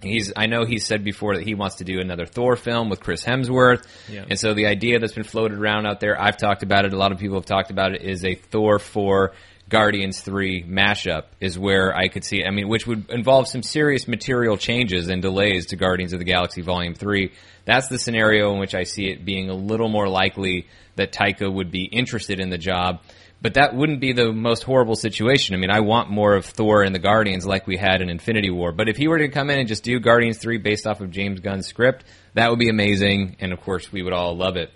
He's. 0.00 0.32
I 0.34 0.46
know 0.46 0.64
he 0.64 0.78
said 0.78 1.04
before 1.04 1.36
that 1.36 1.44
he 1.46 1.54
wants 1.54 1.76
to 1.76 1.84
do 1.84 2.00
another 2.00 2.24
Thor 2.24 2.56
film 2.56 2.88
with 2.88 3.00
Chris 3.00 3.22
Hemsworth, 3.24 3.84
Yeah. 4.10 4.24
and 4.30 4.38
so 4.38 4.54
the 4.54 4.66
idea 4.66 4.98
that's 4.98 5.14
been 5.14 5.24
floated 5.24 5.58
around 5.58 5.86
out 5.86 6.00
there, 6.00 6.18
I've 6.20 6.36
talked 6.38 6.62
about 6.62 6.86
it. 6.86 6.94
A 6.94 6.96
lot 6.98 7.12
of 7.12 7.18
people 7.18 7.36
have 7.36 7.46
talked 7.46 7.70
about 7.70 7.92
it. 7.92 8.00
Is 8.02 8.24
a 8.24 8.34
Thor 8.34 8.78
four 8.78 9.32
Guardians 9.68 10.20
three 10.20 10.62
mashup 10.62 11.24
is 11.40 11.58
where 11.58 11.94
I 11.94 12.06
could 12.08 12.24
see. 12.24 12.44
I 12.44 12.50
mean, 12.50 12.68
which 12.68 12.86
would 12.86 13.10
involve 13.10 13.48
some 13.48 13.62
serious 13.62 14.06
material 14.06 14.56
changes 14.56 15.08
and 15.08 15.20
delays 15.20 15.66
to 15.66 15.76
Guardians 15.76 16.12
of 16.12 16.20
the 16.20 16.24
Galaxy 16.24 16.62
Volume 16.62 16.94
three. 16.94 17.32
That's 17.64 17.88
the 17.88 17.98
scenario 17.98 18.52
in 18.52 18.60
which 18.60 18.76
I 18.76 18.84
see 18.84 19.10
it 19.10 19.24
being 19.24 19.50
a 19.50 19.54
little 19.54 19.88
more 19.88 20.08
likely 20.08 20.68
that 20.94 21.12
Taika 21.12 21.52
would 21.52 21.72
be 21.72 21.84
interested 21.84 22.38
in 22.38 22.48
the 22.50 22.58
job. 22.58 23.00
But 23.42 23.54
that 23.54 23.74
wouldn't 23.74 24.00
be 24.00 24.12
the 24.12 24.32
most 24.32 24.62
horrible 24.62 24.94
situation. 24.94 25.54
I 25.54 25.58
mean, 25.58 25.70
I 25.70 25.80
want 25.80 26.10
more 26.10 26.34
of 26.34 26.46
Thor 26.46 26.82
and 26.82 26.94
the 26.94 27.00
Guardians 27.00 27.44
like 27.44 27.66
we 27.66 27.76
had 27.76 28.00
in 28.00 28.08
Infinity 28.08 28.50
War. 28.50 28.72
But 28.72 28.88
if 28.88 28.96
he 28.96 29.08
were 29.08 29.18
to 29.18 29.28
come 29.28 29.50
in 29.50 29.58
and 29.58 29.68
just 29.68 29.82
do 29.82 30.00
Guardians 30.00 30.38
3 30.38 30.58
based 30.58 30.86
off 30.86 31.00
of 31.00 31.10
James 31.10 31.40
Gunn's 31.40 31.66
script, 31.66 32.04
that 32.34 32.48
would 32.48 32.58
be 32.58 32.70
amazing. 32.70 33.36
And 33.40 33.52
of 33.52 33.60
course, 33.60 33.92
we 33.92 34.02
would 34.02 34.14
all 34.14 34.36
love 34.36 34.56
it. 34.56 34.70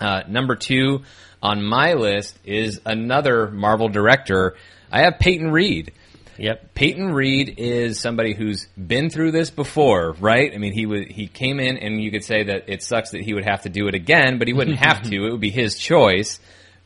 Uh, 0.00 0.22
number 0.28 0.56
two 0.56 1.02
on 1.42 1.62
my 1.62 1.94
list 1.94 2.38
is 2.44 2.80
another 2.84 3.50
Marvel 3.50 3.88
director. 3.88 4.56
I 4.90 5.00
have 5.02 5.18
Peyton 5.18 5.50
Reed. 5.50 5.92
yep. 6.38 6.74
Peyton 6.74 7.12
Reed 7.12 7.54
is 7.58 8.00
somebody 8.00 8.34
who's 8.34 8.66
been 8.76 9.10
through 9.10 9.32
this 9.32 9.50
before, 9.50 10.12
right? 10.20 10.52
I 10.54 10.58
mean, 10.58 10.72
he 10.72 10.86
would 10.86 11.10
he 11.10 11.26
came 11.28 11.60
in, 11.60 11.76
and 11.78 12.02
you 12.02 12.10
could 12.10 12.24
say 12.24 12.44
that 12.44 12.64
it 12.68 12.82
sucks 12.82 13.10
that 13.10 13.20
he 13.20 13.34
would 13.34 13.44
have 13.44 13.62
to 13.62 13.68
do 13.68 13.88
it 13.88 13.94
again, 13.94 14.38
but 14.38 14.48
he 14.48 14.54
wouldn't 14.54 14.78
have 14.78 15.02
to. 15.10 15.26
It 15.26 15.30
would 15.30 15.40
be 15.40 15.50
his 15.50 15.76
choice. 15.78 16.40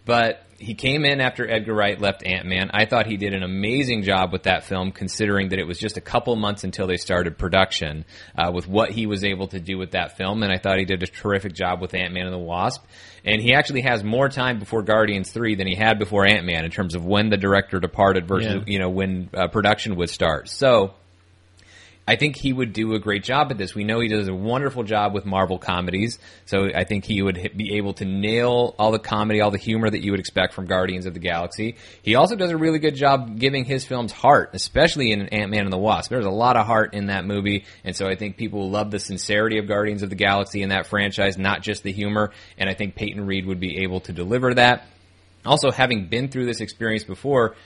But 0.04 0.42
he 0.58 0.74
came 0.74 1.04
in 1.04 1.20
after 1.20 1.50
Edgar 1.50 1.74
Wright 1.74 2.00
left 2.00 2.24
Ant 2.24 2.46
Man. 2.46 2.70
I 2.72 2.84
thought 2.86 3.06
he 3.06 3.16
did 3.16 3.34
an 3.34 3.42
amazing 3.42 4.02
job 4.02 4.32
with 4.32 4.44
that 4.44 4.64
film, 4.64 4.92
considering 4.92 5.48
that 5.48 5.58
it 5.58 5.66
was 5.66 5.78
just 5.78 5.96
a 5.96 6.00
couple 6.00 6.36
months 6.36 6.62
until 6.64 6.86
they 6.86 6.96
started 6.96 7.38
production, 7.38 8.04
uh, 8.36 8.50
with 8.54 8.68
what 8.68 8.90
he 8.90 9.06
was 9.06 9.24
able 9.24 9.48
to 9.48 9.60
do 9.60 9.78
with 9.78 9.92
that 9.92 10.16
film. 10.16 10.42
And 10.42 10.52
I 10.52 10.58
thought 10.58 10.78
he 10.78 10.84
did 10.84 11.02
a 11.02 11.06
terrific 11.06 11.54
job 11.54 11.80
with 11.80 11.94
Ant 11.94 12.12
Man 12.12 12.24
and 12.26 12.34
the 12.34 12.38
Wasp. 12.38 12.84
And 13.24 13.40
he 13.40 13.54
actually 13.54 13.82
has 13.82 14.04
more 14.04 14.28
time 14.28 14.58
before 14.58 14.82
Guardians 14.82 15.30
Three 15.30 15.54
than 15.54 15.66
he 15.66 15.74
had 15.74 15.98
before 15.98 16.26
Ant 16.26 16.44
Man 16.44 16.64
in 16.64 16.70
terms 16.70 16.94
of 16.94 17.04
when 17.04 17.30
the 17.30 17.38
director 17.38 17.80
departed 17.80 18.28
versus 18.28 18.54
Yeah. 18.54 18.62
you 18.66 18.78
know 18.78 18.90
when 18.90 19.30
uh, 19.34 19.48
production 19.48 19.96
would 19.96 20.10
start. 20.10 20.48
So. 20.48 20.94
I 22.06 22.16
think 22.16 22.36
he 22.36 22.52
would 22.52 22.74
do 22.74 22.94
a 22.94 22.98
great 22.98 23.24
job 23.24 23.50
at 23.50 23.56
this. 23.56 23.74
We 23.74 23.82
know 23.84 23.98
he 24.00 24.08
does 24.08 24.28
a 24.28 24.34
wonderful 24.34 24.82
job 24.82 25.14
with 25.14 25.24
Marvel 25.24 25.58
comedies, 25.58 26.18
so 26.44 26.68
I 26.74 26.84
think 26.84 27.06
he 27.06 27.22
would 27.22 27.52
be 27.56 27.76
able 27.76 27.94
to 27.94 28.04
nail 28.04 28.74
all 28.78 28.92
the 28.92 28.98
comedy, 28.98 29.40
all 29.40 29.50
the 29.50 29.56
humor 29.56 29.88
that 29.88 30.02
you 30.02 30.10
would 30.10 30.20
expect 30.20 30.52
from 30.52 30.66
Guardians 30.66 31.06
of 31.06 31.14
the 31.14 31.20
Galaxy. 31.20 31.76
He 32.02 32.14
also 32.14 32.36
does 32.36 32.50
a 32.50 32.58
really 32.58 32.78
good 32.78 32.94
job 32.94 33.38
giving 33.38 33.64
his 33.64 33.86
films 33.86 34.12
heart, 34.12 34.50
especially 34.52 35.12
in 35.12 35.28
Ant 35.28 35.50
Man 35.50 35.62
and 35.62 35.72
the 35.72 35.78
Wasp. 35.78 36.10
There's 36.10 36.26
a 36.26 36.30
lot 36.30 36.56
of 36.56 36.66
heart 36.66 36.92
in 36.92 37.06
that 37.06 37.24
movie, 37.24 37.64
and 37.84 37.96
so 37.96 38.06
I 38.06 38.16
think 38.16 38.36
people 38.36 38.60
will 38.60 38.70
love 38.70 38.90
the 38.90 38.98
sincerity 38.98 39.58
of 39.58 39.66
Guardians 39.66 40.02
of 40.02 40.10
the 40.10 40.16
Galaxy 40.16 40.60
in 40.60 40.68
that 40.68 40.86
franchise, 40.86 41.38
not 41.38 41.62
just 41.62 41.82
the 41.84 41.92
humor. 41.92 42.32
And 42.58 42.68
I 42.68 42.74
think 42.74 42.96
Peyton 42.96 43.26
Reed 43.26 43.46
would 43.46 43.60
be 43.60 43.82
able 43.82 44.00
to 44.00 44.12
deliver 44.12 44.52
that. 44.54 44.86
Also, 45.46 45.70
having 45.70 46.08
been 46.08 46.28
through 46.28 46.46
this 46.46 46.60
experience 46.60 47.04
before, 47.04 47.56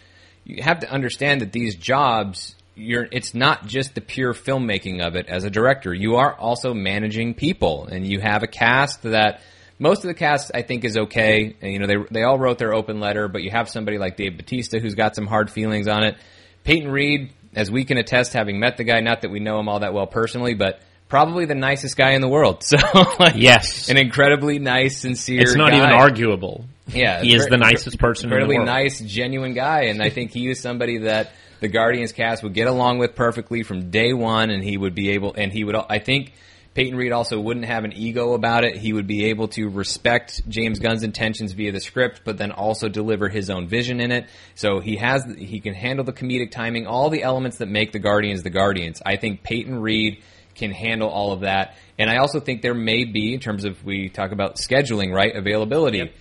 you 0.45 0.63
have 0.63 0.81
to 0.81 0.91
understand 0.91 1.41
that 1.41 1.53
these 1.53 1.75
jobs 1.75 2.55
you're 2.79 3.07
it's 3.13 3.35
not 3.35 3.67
just 3.67 3.95
the 3.95 4.01
pure 4.01 4.33
filmmaking 4.33 5.05
of 5.07 5.17
it 5.17 5.27
as 5.29 5.45
a 5.45 5.51
director 5.51 5.93
you 5.93 6.17
are 6.17 6.35
also 6.35 6.73
managing 6.73 7.35
people 7.35 7.87
and 7.91 8.07
you 8.07 8.21
have 8.21 8.43
a 8.43 8.47
cast 8.47 9.03
that 9.03 9.41
most 9.79 9.99
of 10.05 10.09
the 10.09 10.15
cast 10.15 10.51
I 10.55 10.63
think 10.63 10.85
is 10.85 10.97
okay 10.97 11.57
and, 11.61 11.73
you 11.73 11.79
know 11.79 11.87
they 11.87 11.97
they 12.11 12.23
all 12.23 12.39
wrote 12.39 12.59
their 12.59 12.73
open 12.75 13.01
letter 13.01 13.29
but 13.29 13.43
you 13.43 13.51
have 13.51 13.69
somebody 13.69 13.99
like 13.99 14.17
Dave 14.17 14.37
Batista 14.37 14.79
who's 14.79 14.95
got 14.95 15.15
some 15.17 15.27
hard 15.27 15.51
feelings 15.51 15.89
on 15.89 16.05
it 16.05 16.17
Peyton 16.65 16.91
Reed 16.91 17.33
as 17.55 17.71
we 17.71 17.85
can 17.85 17.99
attest 17.99 18.33
having 18.33 18.61
met 18.61 18.77
the 18.77 18.85
guy 18.85 19.01
not 19.01 19.23
that 19.23 19.31
we 19.31 19.41
know 19.41 19.59
him 19.59 19.69
all 19.69 19.81
that 19.81 19.93
well 19.95 20.07
personally 20.07 20.55
but 20.55 20.81
probably 21.09 21.47
the 21.47 21.55
nicest 21.55 21.97
guy 21.97 22.11
in 22.13 22.21
the 22.21 22.29
world 22.29 22.63
so 22.63 22.77
like, 23.19 23.35
Yes. 23.37 23.89
an 23.89 23.97
incredibly 23.97 24.59
nice 24.59 24.99
sincere 24.99 25.41
It's 25.41 25.55
not 25.55 25.71
guy. 25.71 25.79
even 25.79 25.91
arguable. 25.91 26.65
Yeah, 26.87 27.21
he 27.23 27.35
is 27.35 27.45
ver- 27.45 27.51
the 27.51 27.57
nicest 27.59 27.99
person 27.99 28.27
in 28.27 28.31
the 28.31 28.37
incredibly 28.45 28.65
nice, 28.65 29.01
genuine 29.01 29.53
guy, 29.53 29.85
and 29.85 30.03
I 30.03 30.09
think 30.09 30.31
he 30.31 30.49
is 30.49 30.59
somebody 30.61 30.99
that 30.99 31.33
the 31.61 31.69
Guardians 31.69 32.13
cast 32.13 32.43
would 32.43 32.55
get 32.55 32.69
along 32.69 32.99
with 32.99 33.15
perfectly 33.15 33.63
from 33.63 33.91
day 33.91 34.13
one, 34.13 34.51
and 34.51 34.63
he 34.63 34.77
would 34.77 34.95
be 34.95 35.11
able, 35.11 35.35
and 35.35 35.53
he 35.53 35.65
would, 35.65 35.77
I 35.77 35.99
think. 35.99 36.33
Peyton 36.75 36.97
Reed 36.97 37.11
also 37.11 37.41
wouldn't 37.41 37.67
have 37.67 37.83
an 37.83 37.93
ego 37.93 38.35
about 38.35 38.63
it. 38.63 38.77
He 38.77 38.93
would 38.93 39.09
be 39.09 39.25
able 39.25 39.49
to 39.49 39.69
respect 39.69 40.49
James 40.49 40.79
Gunn's 40.79 41.03
intentions 41.03 41.51
via 41.53 41.73
the 41.73 41.81
script, 41.81 42.21
but 42.25 42.39
then 42.39 42.53
also 42.53 42.89
deliver 42.89 43.29
his 43.29 43.51
own 43.51 43.67
vision 43.67 44.01
in 44.01 44.13
it. 44.13 44.27
So 44.55 44.79
he 44.79 44.97
has, 44.97 45.25
he 45.37 45.59
can 45.59 45.75
handle 45.75 46.05
the 46.05 46.13
comedic 46.13 46.53
timing, 46.53 46.87
all 46.87 47.11
the 47.11 47.25
elements 47.25 47.59
that 47.59 47.67
make 47.67 47.91
the 47.91 47.99
Guardians 47.99 48.45
the 48.45 48.51
Guardians. 48.51 49.03
I 49.05 49.17
think 49.17 49.43
Peyton 49.43 49.81
Reed 49.81 50.23
can 50.55 50.71
handle 50.71 51.09
all 51.09 51.33
of 51.33 51.41
that. 51.41 51.75
And 51.99 52.09
I 52.09 52.19
also 52.19 52.39
think 52.39 52.63
there 52.63 52.75
may 52.75 53.05
be, 53.05 53.35
in 53.35 53.41
terms 53.41 53.65
of 53.65 53.83
we 53.85 54.09
talk 54.09 54.31
about 54.31 54.57
scheduling, 54.57 55.13
right, 55.13 55.35
availability. 55.35 56.13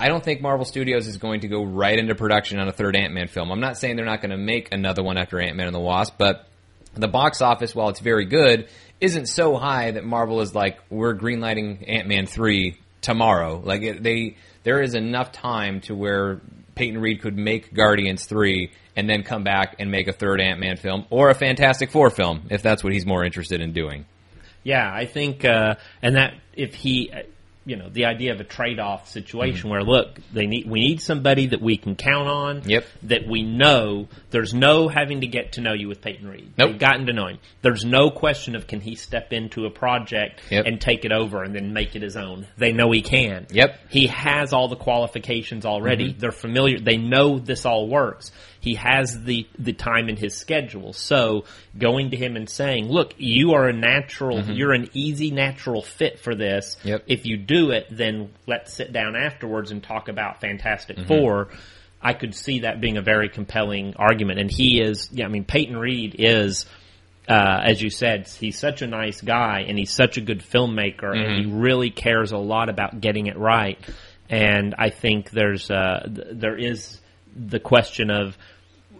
I 0.00 0.08
don't 0.08 0.24
think 0.24 0.40
Marvel 0.40 0.64
Studios 0.64 1.06
is 1.06 1.18
going 1.18 1.40
to 1.40 1.48
go 1.48 1.62
right 1.62 1.98
into 1.98 2.14
production 2.14 2.58
on 2.58 2.66
a 2.68 2.72
third 2.72 2.96
Ant 2.96 3.12
Man 3.12 3.28
film. 3.28 3.52
I'm 3.52 3.60
not 3.60 3.76
saying 3.76 3.96
they're 3.96 4.06
not 4.06 4.22
going 4.22 4.30
to 4.30 4.38
make 4.38 4.72
another 4.72 5.02
one 5.02 5.18
after 5.18 5.38
Ant 5.38 5.56
Man 5.56 5.66
and 5.66 5.74
the 5.74 5.80
Wasp, 5.80 6.14
but 6.16 6.48
the 6.94 7.06
box 7.06 7.42
office, 7.42 7.74
while 7.74 7.90
it's 7.90 8.00
very 8.00 8.24
good, 8.24 8.68
isn't 9.00 9.26
so 9.26 9.56
high 9.56 9.90
that 9.90 10.04
Marvel 10.04 10.40
is 10.40 10.54
like, 10.54 10.78
we're 10.88 11.14
greenlighting 11.14 11.86
Ant 11.86 12.08
Man 12.08 12.24
3 12.24 12.78
tomorrow. 13.02 13.60
Like, 13.62 13.82
it, 13.82 14.02
they, 14.02 14.36
there 14.62 14.80
is 14.80 14.94
enough 14.94 15.32
time 15.32 15.82
to 15.82 15.94
where 15.94 16.40
Peyton 16.74 16.98
Reed 16.98 17.20
could 17.20 17.36
make 17.36 17.74
Guardians 17.74 18.24
3 18.24 18.72
and 18.96 19.08
then 19.08 19.22
come 19.22 19.44
back 19.44 19.76
and 19.78 19.90
make 19.90 20.08
a 20.08 20.12
third 20.12 20.40
Ant 20.40 20.60
Man 20.60 20.78
film 20.78 21.04
or 21.10 21.28
a 21.28 21.34
Fantastic 21.34 21.90
Four 21.90 22.08
film, 22.08 22.46
if 22.48 22.62
that's 22.62 22.82
what 22.82 22.94
he's 22.94 23.04
more 23.04 23.22
interested 23.22 23.60
in 23.60 23.74
doing. 23.74 24.06
Yeah, 24.62 24.90
I 24.90 25.04
think, 25.04 25.44
uh, 25.44 25.74
and 26.00 26.16
that 26.16 26.34
if 26.54 26.74
he, 26.74 27.12
you 27.70 27.76
know, 27.76 27.88
the 27.88 28.06
idea 28.06 28.32
of 28.32 28.40
a 28.40 28.44
trade-off 28.44 29.08
situation 29.08 29.60
mm-hmm. 29.60 29.68
where 29.70 29.84
look, 29.84 30.18
they 30.32 30.46
need 30.46 30.68
we 30.68 30.80
need 30.80 31.00
somebody 31.00 31.46
that 31.46 31.62
we 31.62 31.76
can 31.76 31.94
count 31.94 32.26
on. 32.26 32.68
Yep. 32.68 32.84
That 33.04 33.28
we 33.28 33.44
know 33.44 34.08
there's 34.30 34.52
no 34.52 34.88
having 34.88 35.20
to 35.20 35.28
get 35.28 35.52
to 35.52 35.60
know 35.60 35.72
you 35.72 35.86
with 35.86 36.00
Peyton 36.00 36.26
Reed. 36.26 36.52
Nope. 36.58 36.70
They've 36.70 36.80
gotten 36.80 37.06
to 37.06 37.12
know 37.12 37.28
him. 37.28 37.38
There's 37.62 37.84
no 37.84 38.10
question 38.10 38.56
of 38.56 38.66
can 38.66 38.80
he 38.80 38.96
step 38.96 39.32
into 39.32 39.66
a 39.66 39.70
project 39.70 40.40
Yep. 40.50 40.66
and 40.66 40.80
take 40.80 41.04
it 41.04 41.12
over 41.12 41.44
and 41.44 41.54
then 41.54 41.72
make 41.72 41.94
it 41.94 42.02
his 42.02 42.16
own. 42.16 42.48
They 42.56 42.72
know 42.72 42.90
he 42.90 43.02
can. 43.02 43.46
Yep. 43.50 43.78
He 43.88 44.08
has 44.08 44.52
all 44.52 44.66
the 44.66 44.74
qualifications 44.74 45.64
already. 45.64 46.10
Mm-hmm. 46.10 46.18
They're 46.18 46.32
familiar. 46.32 46.80
They 46.80 46.96
know 46.96 47.38
this 47.38 47.64
all 47.64 47.86
works. 47.86 48.32
He 48.60 48.74
has 48.74 49.24
the 49.24 49.46
the 49.58 49.72
time 49.72 50.08
in 50.08 50.16
his 50.16 50.36
schedule. 50.36 50.92
So 50.92 51.44
going 51.76 52.10
to 52.10 52.16
him 52.16 52.36
and 52.36 52.48
saying, 52.48 52.88
"Look, 52.88 53.14
you 53.16 53.52
are 53.54 53.68
a 53.68 53.72
natural. 53.72 54.40
You're 54.42 54.72
an 54.72 54.90
easy 54.92 55.30
natural 55.30 55.82
fit 55.82 56.20
for 56.20 56.34
this. 56.34 56.76
Yep. 56.84 57.04
If 57.06 57.26
you 57.26 57.38
do 57.38 57.70
it, 57.70 57.86
then 57.90 58.30
let's 58.46 58.72
sit 58.72 58.92
down 58.92 59.16
afterwards 59.16 59.70
and 59.70 59.82
talk 59.82 60.08
about 60.08 60.40
Fantastic 60.40 60.98
Four. 61.06 61.48
I 62.02 62.14
could 62.14 62.34
see 62.34 62.60
that 62.60 62.80
being 62.80 62.96
a 62.96 63.02
very 63.02 63.28
compelling 63.28 63.94
argument. 63.96 64.40
And 64.40 64.50
he 64.50 64.80
is, 64.80 65.10
yeah, 65.12 65.26
I 65.26 65.28
mean, 65.28 65.44
Peyton 65.44 65.76
Reed 65.76 66.16
is, 66.18 66.64
uh, 67.28 67.60
as 67.62 67.82
you 67.82 67.90
said, 67.90 68.26
he's 68.26 68.58
such 68.58 68.82
a 68.82 68.86
nice 68.86 69.20
guy 69.20 69.64
and 69.68 69.78
he's 69.78 69.92
such 69.92 70.16
a 70.16 70.20
good 70.20 70.40
filmmaker 70.40 71.14
and 71.14 71.44
he 71.44 71.52
really 71.52 71.90
cares 71.90 72.32
a 72.32 72.38
lot 72.38 72.68
about 72.68 73.00
getting 73.00 73.26
it 73.26 73.36
right. 73.36 73.78
And 74.30 74.74
I 74.78 74.90
think 74.90 75.30
there's, 75.30 75.70
uh, 75.70 76.08
th- 76.14 76.28
there 76.32 76.56
is 76.56 77.00
the 77.48 77.60
question 77.60 78.10
of, 78.10 78.36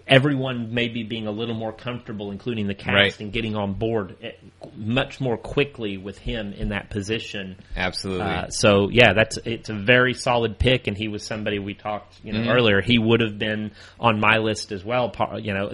everyone 0.07 0.75
maybe 0.75 1.03
being 1.03 1.27
a 1.27 1.31
little 1.31 1.55
more 1.55 1.73
comfortable, 1.73 2.31
including 2.31 2.67
the 2.67 2.75
cast, 2.75 2.89
Right. 2.95 3.21
and 3.21 3.33
getting 3.33 3.57
on 3.57 3.75
board 3.75 4.17
eh, 4.23 4.33
much 4.77 5.21
more 5.21 5.37
quickly 5.37 5.97
with 5.99 6.19
him 6.19 6.53
in 6.53 6.71
that 6.71 6.91
position. 6.91 7.57
Absolutely. 7.77 8.23
Uh, 8.25 8.49
so 8.49 8.89
yeah, 8.91 9.13
that's 9.13 9.39
it's 9.45 9.69
a 9.69 9.75
very 9.75 10.15
solid 10.15 10.59
pick, 10.59 10.87
and 10.87 10.97
he 10.97 11.09
was 11.09 11.23
somebody 11.25 11.59
we 11.59 11.75
talked 11.75 12.15
you 12.25 12.33
know 12.33 12.41
Mm-hmm. 12.41 12.49
earlier. 12.51 12.81
He 12.81 12.99
would 12.99 13.21
have 13.21 13.39
been 13.39 13.73
on 13.99 14.19
my 14.21 14.39
list 14.39 14.73
as 14.73 14.85
well. 14.85 15.13
You 15.41 15.53
know, 15.55 15.71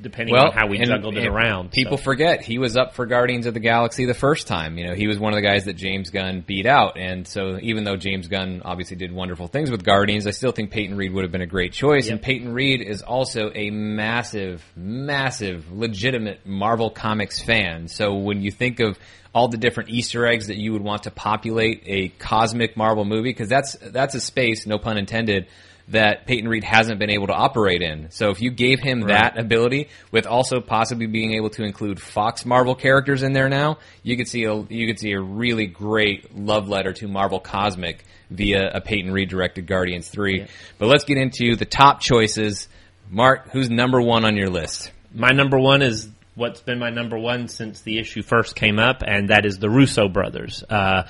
depending 0.00 0.34
well, 0.34 0.46
on 0.46 0.52
how 0.52 0.66
we 0.66 0.78
and- 0.78 0.86
juggled 0.86 1.16
it 1.16 1.26
around. 1.26 1.72
People 1.72 1.96
so. 1.98 2.04
forget 2.04 2.42
he 2.42 2.58
was 2.58 2.76
up 2.76 2.94
for 2.94 3.06
Guardians 3.06 3.46
of 3.46 3.54
the 3.54 3.60
Galaxy 3.60 4.06
the 4.06 4.14
first 4.14 4.46
time. 4.46 4.78
You 4.78 4.86
know, 4.88 4.94
he 4.94 5.06
was 5.06 5.18
one 5.18 5.32
of 5.32 5.36
the 5.36 5.42
guys 5.42 5.64
that 5.66 5.74
James 5.76 6.10
Gunn 6.10 6.42
beat 6.46 6.66
out, 6.66 6.96
and 6.98 7.26
so 7.26 7.58
even 7.60 7.84
though 7.84 7.96
James 7.96 8.28
Gunn 8.28 8.62
obviously 8.64 8.96
did 8.96 9.12
wonderful 9.12 9.46
things 9.48 9.70
with 9.70 9.84
Guardians, 9.84 10.26
I 10.26 10.30
still 10.30 10.52
think 10.52 10.70
Peyton 10.70 10.96
Reed 10.96 11.12
would 11.12 11.24
have 11.24 11.32
been 11.32 11.42
a 11.42 11.46
great 11.46 11.72
choice. 11.72 12.08
And 12.08 12.20
Peyton 12.22 12.52
Reed 12.52 12.80
is 12.80 13.02
also 13.02 13.50
a 13.54 13.59
massive, 13.68 14.64
massive, 14.74 15.70
legitimate 15.70 16.46
Marvel 16.46 16.88
Comics 16.88 17.42
fan. 17.42 17.88
So 17.88 18.14
when 18.14 18.40
you 18.40 18.50
think 18.50 18.80
of 18.80 18.98
all 19.34 19.48
the 19.48 19.58
different 19.58 19.90
Easter 19.90 20.26
eggs 20.26 20.46
that 20.46 20.56
you 20.56 20.72
would 20.72 20.82
want 20.82 21.02
to 21.02 21.10
populate 21.10 21.82
a 21.84 22.08
cosmic 22.08 22.76
Marvel 22.76 23.04
movie, 23.04 23.28
because 23.30 23.50
that's 23.50 23.74
that's 23.74 24.14
a 24.14 24.20
space, 24.20 24.66
no 24.66 24.78
pun 24.78 24.96
intended, 24.96 25.48
that 25.88 26.26
Peyton 26.26 26.48
Reed 26.48 26.64
hasn't 26.64 26.98
been 26.98 27.10
able 27.10 27.26
to 27.26 27.32
operate 27.32 27.82
in. 27.82 28.10
So 28.10 28.30
if 28.30 28.40
you 28.40 28.50
gave 28.50 28.80
him 28.80 29.02
that 29.08 29.38
ability, 29.38 29.88
with 30.12 30.26
also 30.26 30.60
possibly 30.60 31.06
being 31.06 31.34
able 31.34 31.50
to 31.50 31.64
include 31.64 32.00
Fox 32.00 32.46
Marvel 32.46 32.74
characters 32.74 33.22
in 33.22 33.32
there 33.32 33.48
now, 33.48 33.78
you 34.02 34.16
could 34.16 34.28
see 34.28 34.44
a 34.44 34.54
you 34.54 34.86
could 34.86 34.98
see 34.98 35.12
a 35.12 35.20
really 35.20 35.66
great 35.66 36.36
love 36.36 36.68
letter 36.68 36.92
to 36.94 37.08
Marvel 37.08 37.40
Cosmic 37.40 38.04
via 38.30 38.70
a 38.72 38.80
Peyton 38.80 39.12
Reed 39.12 39.28
directed 39.28 39.66
Guardians 39.66 40.08
three. 40.08 40.46
But 40.78 40.86
let's 40.86 41.04
get 41.04 41.18
into 41.18 41.56
the 41.56 41.64
top 41.64 42.00
choices. 42.00 42.68
Mark, 43.10 43.50
who's 43.50 43.68
number 43.68 44.00
one 44.00 44.24
on 44.24 44.36
your 44.36 44.48
list? 44.48 44.92
my 45.12 45.30
number 45.30 45.58
one 45.58 45.82
is 45.82 46.08
what's 46.34 46.60
been 46.60 46.78
my 46.78 46.90
number 46.90 47.18
one 47.18 47.48
since 47.48 47.80
the 47.82 47.98
issue 47.98 48.22
first 48.22 48.54
came 48.54 48.78
up, 48.78 49.02
and 49.06 49.28
that 49.30 49.44
is 49.44 49.58
the 49.58 49.68
Russo 49.68 50.08
brothers. 50.08 50.62
Uh, 50.68 51.04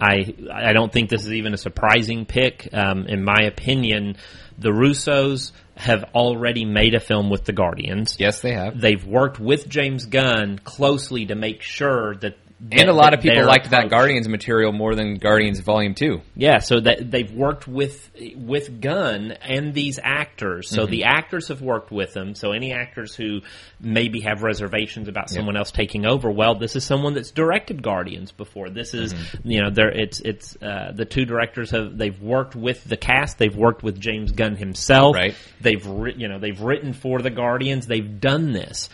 I 0.00 0.34
I 0.52 0.72
don't 0.72 0.92
think 0.92 1.08
this 1.08 1.24
is 1.24 1.32
even 1.32 1.54
a 1.54 1.56
surprising 1.56 2.26
pick. 2.26 2.68
Um, 2.72 3.06
in 3.06 3.24
my 3.24 3.44
opinion, 3.44 4.16
the 4.58 4.70
Russos 4.70 5.52
have 5.76 6.04
already 6.14 6.64
made 6.64 6.94
a 6.94 7.00
film 7.00 7.30
with 7.30 7.44
the 7.44 7.52
Guardians. 7.52 8.16
Yes, 8.18 8.40
they 8.40 8.52
have. 8.52 8.80
They've 8.80 9.04
worked 9.04 9.38
with 9.38 9.68
James 9.68 10.06
Gunn 10.06 10.58
closely 10.58 11.26
to 11.26 11.34
make 11.34 11.62
sure 11.62 12.16
that. 12.16 12.36
And 12.72 12.88
a 12.88 12.92
lot 12.92 13.14
of 13.14 13.20
people 13.20 13.44
liked 13.46 13.70
that 13.70 13.90
Guardians 13.90 14.28
material 14.28 14.72
more 14.72 14.94
than 14.94 15.16
Guardians 15.18 15.60
Volume 15.60 15.94
Two. 15.94 16.22
yeah, 16.34 16.58
so 16.58 16.80
that 16.80 17.10
they've 17.10 17.30
worked 17.32 17.68
with 17.68 18.10
with 18.36 18.80
Gunn 18.80 19.32
and 19.32 19.74
these 19.74 19.98
actors. 20.02 20.70
So 20.70 20.86
the 20.86 21.04
actors 21.04 21.48
have 21.48 21.60
worked 21.60 21.90
with 21.90 22.14
them. 22.14 22.34
So 22.34 22.52
any 22.52 22.72
actors 22.72 23.14
who 23.14 23.40
maybe 23.80 24.20
have 24.20 24.42
reservations 24.42 25.08
about 25.08 25.28
someone 25.30 25.56
else 25.56 25.70
taking 25.70 26.06
over, 26.06 26.30
well, 26.30 26.54
this 26.54 26.74
is 26.76 26.84
someone 26.84 27.14
that's 27.14 27.30
directed 27.32 27.82
Guardians 27.82 28.32
before. 28.32 28.70
This 28.70 28.94
is 28.94 29.14
you 29.44 29.62
know, 29.62 29.70
there 29.70 29.90
it's 29.90 30.20
it's 30.20 30.56
uh, 30.62 30.92
the 30.94 31.04
two 31.04 31.24
directors 31.24 31.70
have 31.70 31.98
they've 31.98 32.20
worked 32.20 32.56
with 32.56 32.84
the 32.84 32.96
cast. 32.96 33.38
They've 33.38 33.54
worked 33.56 33.82
with 33.82 34.00
James 34.00 34.32
Gunn 34.32 34.56
himself. 34.56 35.16
Right. 35.16 35.34
They've 35.60 35.84
writ- 35.86 36.16
you 36.16 36.28
know 36.28 36.38
they've 36.38 36.60
written 36.60 36.92
for 36.92 37.20
the 37.20 37.30
Guardians. 37.30 37.86
They've 37.86 38.20
done 38.20 38.52
this. 38.52 38.88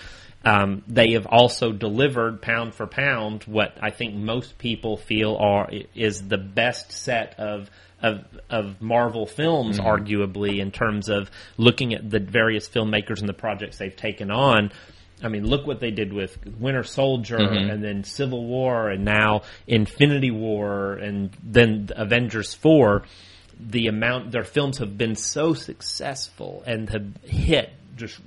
Um, 0.45 0.83
they 0.89 1.13
have 1.13 1.27
also 1.27 1.71
delivered 1.73 2.41
pound 2.41 2.75
for 2.75 2.87
pound 2.87 3.45
what 3.45 3.77
I 3.83 3.91
think 3.91 4.15
most 4.15 4.57
people 4.57 4.97
feel 4.97 5.37
are 5.37 5.71
is 5.95 6.27
the 6.27 6.39
best 6.39 6.93
set 6.93 7.39
of 7.39 7.71
of 8.03 8.25
of 8.49 8.81
Marvel 8.81 9.27
films, 9.27 9.79
arguably 9.79 10.61
in 10.61 10.71
terms 10.71 11.11
of 11.11 11.31
looking 11.59 11.95
at 11.95 12.09
the 12.09 12.21
various 12.21 12.69
filmmakers 12.69 13.21
and 13.21 13.29
the 13.29 13.35
projects 13.35 13.77
they've 13.77 13.95
taken 13.95 14.31
on. 14.31 14.73
I 15.23 15.29
mean, 15.29 15.47
look 15.47 15.67
what 15.67 15.81
they 15.81 15.91
did 15.91 16.15
with 16.15 16.39
Winter 16.59 16.85
Soldier 16.85 17.37
and 17.37 17.85
then 17.85 18.05
Civil 18.05 18.47
War 18.47 18.89
and 18.89 19.05
now 19.05 19.43
Infinity 19.67 20.31
War 20.31 20.95
and 20.95 21.31
then 21.43 21.91
Avengers 21.95 22.55
4 22.55 23.05
the 23.63 23.89
amount 23.89 24.31
their 24.31 24.45
films 24.45 24.79
have 24.79 24.97
been 24.97 25.15
so 25.15 25.53
successful 25.53 26.63
and 26.67 26.89
have 26.89 27.15
hit 27.23 27.71
just 27.97 28.19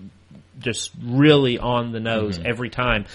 just 0.59 0.91
really 1.01 1.57
on 1.59 1.91
the 1.91 1.99
nose 1.99 2.37
Mm-hmm. 2.37 2.47
every 2.47 2.69
time. 2.69 3.05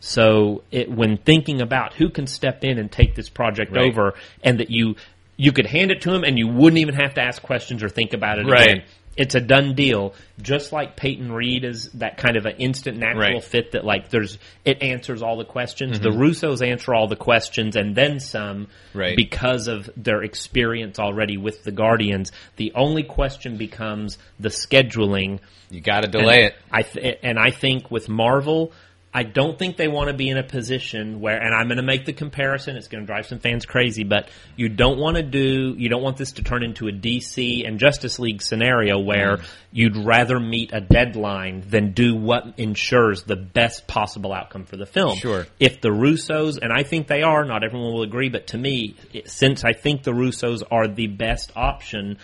So 0.00 0.62
it, 0.70 0.90
when 0.90 1.16
thinking 1.16 1.60
about 1.60 1.94
who 1.94 2.10
can 2.10 2.26
step 2.26 2.62
in 2.64 2.78
and 2.78 2.90
take 2.92 3.14
this 3.14 3.28
project 3.28 3.72
Right. 3.72 3.88
over, 3.90 4.14
and 4.42 4.60
that 4.60 4.70
you 4.70 4.96
you 5.38 5.52
could 5.52 5.66
hand 5.66 5.90
it 5.90 6.00
to 6.02 6.14
him 6.14 6.24
and 6.24 6.38
you 6.38 6.48
wouldn't 6.48 6.78
even 6.78 6.94
have 6.94 7.14
to 7.14 7.20
ask 7.20 7.42
questions 7.42 7.82
or 7.82 7.88
think 7.90 8.14
about 8.14 8.38
it 8.38 8.46
Right. 8.46 8.62
again. 8.70 8.82
It's 9.16 9.34
a 9.34 9.40
done 9.40 9.74
deal. 9.74 10.14
Just 10.42 10.72
like 10.72 10.94
Peyton 10.96 11.32
Reed 11.32 11.64
is 11.64 11.90
that 11.92 12.18
kind 12.18 12.36
of 12.36 12.44
an 12.44 12.56
instant 12.58 12.98
natural 12.98 13.20
Right. 13.22 13.36
Mm-hmm. 13.40 13.48
fit 13.50 13.72
that 13.72 13.84
like 13.84 14.10
there's 14.10 14.38
it 14.64 14.82
answers 14.82 15.22
all 15.22 15.36
the 15.38 15.44
questions. 15.44 15.98
The 16.00 16.10
Russos 16.10 16.60
answer 16.66 16.94
all 16.94 17.08
the 17.08 17.16
questions 17.16 17.76
and 17.76 17.96
then 17.96 18.20
some 18.20 18.68
Right. 18.92 19.16
because 19.16 19.68
of 19.68 19.88
their 19.96 20.22
experience 20.22 20.98
already 20.98 21.36
with 21.38 21.64
the 21.64 21.72
Guardians. 21.72 22.30
The 22.56 22.72
only 22.74 23.02
question 23.04 23.56
becomes 23.56 24.18
the 24.38 24.50
scheduling. 24.50 25.40
You 25.70 25.80
got 25.80 26.02
to 26.02 26.08
delay 26.08 26.44
and 26.44 26.46
it. 26.52 26.54
I 26.70 26.82
th- 26.82 27.18
and 27.22 27.38
I 27.38 27.50
think 27.50 27.90
with 27.90 28.08
Marvel, 28.08 28.72
I 29.18 29.22
don't 29.22 29.58
think 29.58 29.78
they 29.78 29.88
want 29.88 30.08
to 30.10 30.14
be 30.14 30.28
in 30.28 30.36
a 30.36 30.42
position 30.42 31.20
where, 31.20 31.42
and 31.42 31.54
I'm 31.54 31.68
going 31.68 31.78
to 31.78 31.82
make 31.82 32.04
the 32.04 32.12
comparison. 32.12 32.76
It's 32.76 32.88
going 32.88 33.02
to 33.02 33.06
drive 33.06 33.24
some 33.24 33.38
fans 33.38 33.64
crazy, 33.64 34.04
but 34.04 34.28
you 34.56 34.68
don't 34.68 34.98
want 34.98 35.16
to 35.16 35.22
do, 35.22 35.74
you 35.78 35.88
don't 35.88 36.02
want 36.02 36.18
this 36.18 36.32
to 36.32 36.42
turn 36.42 36.62
into 36.62 36.86
a 36.88 36.92
DC 36.92 37.66
and 37.66 37.78
Justice 37.78 38.18
League 38.18 38.42
scenario 38.42 38.98
where 38.98 39.38
Mm. 39.38 39.44
you'd 39.72 39.96
rather 39.96 40.38
meet 40.38 40.70
a 40.74 40.82
deadline 40.82 41.64
than 41.66 41.92
do 41.92 42.14
what 42.14 42.44
ensures 42.58 43.22
the 43.22 43.36
best 43.36 43.86
possible 43.86 44.34
outcome 44.34 44.64
for 44.66 44.76
the 44.76 44.84
film. 44.86 45.16
Sure. 45.16 45.46
If 45.58 45.80
the 45.80 45.88
Russos, 45.88 46.58
and 46.60 46.70
I 46.70 46.82
think 46.82 47.06
they 47.06 47.22
are, 47.22 47.42
not 47.46 47.64
everyone 47.64 47.94
will 47.94 48.02
agree, 48.02 48.28
but 48.28 48.48
to 48.48 48.58
me, 48.58 48.96
it- 49.14 49.30
since 49.30 49.64
I 49.64 49.72
think 49.72 50.02
the 50.02 50.12
Russos 50.12 50.62
are 50.70 50.88
the 50.88 51.06
best 51.06 51.52
option, 51.56 52.18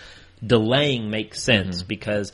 delaying 0.45 1.09
makes 1.11 1.43
sense 1.43 1.79
Mm-hmm. 1.79 1.89
because 1.89 2.33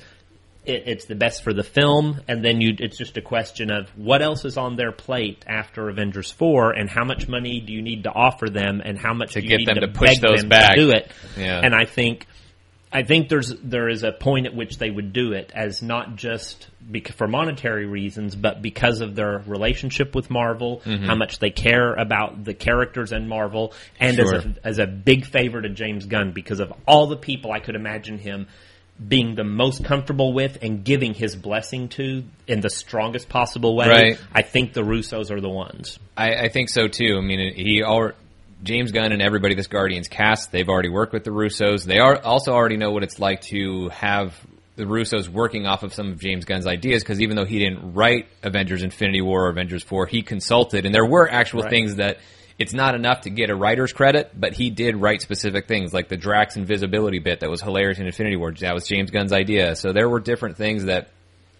it, 0.68 0.84
it's 0.86 1.04
the 1.06 1.14
best 1.14 1.42
for 1.42 1.52
the 1.52 1.62
film, 1.62 2.20
and 2.28 2.44
then 2.44 2.60
you 2.60 2.74
it's 2.78 2.96
just 2.98 3.16
a 3.16 3.22
question 3.22 3.70
of 3.70 3.88
what 3.96 4.22
else 4.22 4.44
is 4.44 4.56
on 4.56 4.76
their 4.76 4.92
plate 4.92 5.44
after 5.46 5.88
Avengers 5.88 6.30
four, 6.30 6.72
and 6.72 6.88
how 6.88 7.04
much 7.04 7.28
money 7.28 7.60
do 7.60 7.72
you 7.72 7.82
need 7.82 8.04
to 8.04 8.10
offer 8.12 8.48
them, 8.48 8.80
and 8.84 8.98
how 8.98 9.14
much 9.14 9.32
To 9.32 9.40
do 9.40 9.46
you 9.46 9.50
get 9.50 9.58
need 9.58 9.68
them 9.68 9.74
to, 9.76 9.86
to 9.86 9.92
push 9.92 10.18
those 10.18 10.44
back. 10.44 10.74
to 10.74 10.80
do 10.80 10.90
it. 10.90 11.10
Yeah. 11.36 11.60
And 11.62 11.74
I 11.74 11.84
think 11.84 12.26
I 12.90 13.02
think 13.02 13.28
there's 13.28 13.52
there 13.62 13.88
is 13.88 14.02
a 14.02 14.12
point 14.12 14.46
at 14.46 14.54
which 14.54 14.78
they 14.78 14.88
would 14.90 15.12
do 15.12 15.32
it 15.32 15.52
as 15.54 15.82
not 15.82 16.16
just 16.16 16.68
bec- 16.80 17.12
for 17.12 17.28
monetary 17.28 17.84
reasons, 17.84 18.34
but 18.34 18.62
because 18.62 19.02
of 19.02 19.14
their 19.14 19.42
relationship 19.46 20.14
with 20.14 20.30
Marvel, 20.30 20.80
Mm-hmm. 20.86 21.04
how 21.04 21.14
much 21.14 21.38
they 21.38 21.50
care 21.50 21.92
about 21.94 22.44
the 22.44 22.54
characters 22.54 23.12
in 23.12 23.28
Marvel, 23.28 23.74
and 24.00 24.16
Sure. 24.16 24.34
as 24.36 24.44
a 24.46 24.54
as 24.64 24.78
a 24.78 24.86
big 24.86 25.26
favor 25.26 25.60
to 25.60 25.68
James 25.68 26.06
Gunn 26.06 26.32
because 26.32 26.60
of 26.60 26.72
all 26.86 27.06
the 27.08 27.16
people 27.18 27.52
I 27.52 27.60
could 27.60 27.74
imagine 27.74 28.16
him 28.18 28.48
being 29.06 29.36
the 29.36 29.44
most 29.44 29.84
comfortable 29.84 30.32
with 30.32 30.58
and 30.62 30.84
giving 30.84 31.14
his 31.14 31.36
blessing 31.36 31.88
to 31.88 32.24
in 32.46 32.60
the 32.60 32.70
strongest 32.70 33.28
possible 33.28 33.76
way. 33.76 33.88
Right. 33.88 34.20
I 34.32 34.42
think 34.42 34.72
the 34.72 34.82
Russos 34.82 35.30
are 35.30 35.40
the 35.40 35.48
ones. 35.48 35.98
I, 36.16 36.34
I 36.34 36.48
think 36.48 36.68
so 36.68 36.88
too. 36.88 37.16
I 37.16 37.20
mean, 37.20 37.54
he 37.54 37.82
James 38.62 38.90
Gunn 38.90 39.12
and 39.12 39.22
everybody 39.22 39.54
this 39.54 39.68
Guardians 39.68 40.08
cast, 40.08 40.50
they've 40.50 40.68
already 40.68 40.88
worked 40.88 41.12
with 41.12 41.24
the 41.24 41.30
Russos. 41.30 41.84
They 41.84 41.98
are 41.98 42.20
also 42.20 42.52
already 42.52 42.76
know 42.76 42.90
what 42.90 43.04
it's 43.04 43.20
like 43.20 43.42
to 43.42 43.88
have 43.90 44.34
the 44.74 44.84
Russos 44.84 45.28
working 45.28 45.66
off 45.66 45.82
of 45.82 45.94
some 45.94 46.12
of 46.12 46.20
James 46.20 46.44
Gunn's 46.44 46.66
ideas 46.66 47.02
because 47.02 47.20
even 47.20 47.36
though 47.36 47.44
he 47.44 47.58
didn't 47.58 47.94
write 47.94 48.26
Avengers 48.42 48.82
Infinity 48.82 49.20
War 49.20 49.46
or 49.46 49.50
Avengers 49.50 49.82
4, 49.82 50.06
he 50.06 50.22
consulted 50.22 50.86
and 50.86 50.94
there 50.94 51.06
were 51.06 51.28
actual 51.30 51.62
Right. 51.62 51.70
things 51.70 51.96
that 51.96 52.18
it's 52.58 52.74
not 52.74 52.94
enough 52.94 53.22
to 53.22 53.30
get 53.30 53.50
a 53.50 53.54
writer's 53.54 53.92
credit, 53.92 54.32
but 54.34 54.52
he 54.52 54.70
did 54.70 54.96
write 54.96 55.22
specific 55.22 55.68
things 55.68 55.94
like 55.94 56.08
the 56.08 56.16
Drax 56.16 56.56
invisibility 56.56 57.20
bit 57.20 57.40
that 57.40 57.50
was 57.50 57.62
hilarious 57.62 57.98
in 57.98 58.06
Infinity 58.06 58.36
War. 58.36 58.52
That 58.52 58.74
was 58.74 58.86
James 58.86 59.10
Gunn's 59.10 59.32
idea. 59.32 59.76
So 59.76 59.92
there 59.92 60.08
were 60.08 60.18
different 60.18 60.56
things 60.56 60.86
that 60.86 61.10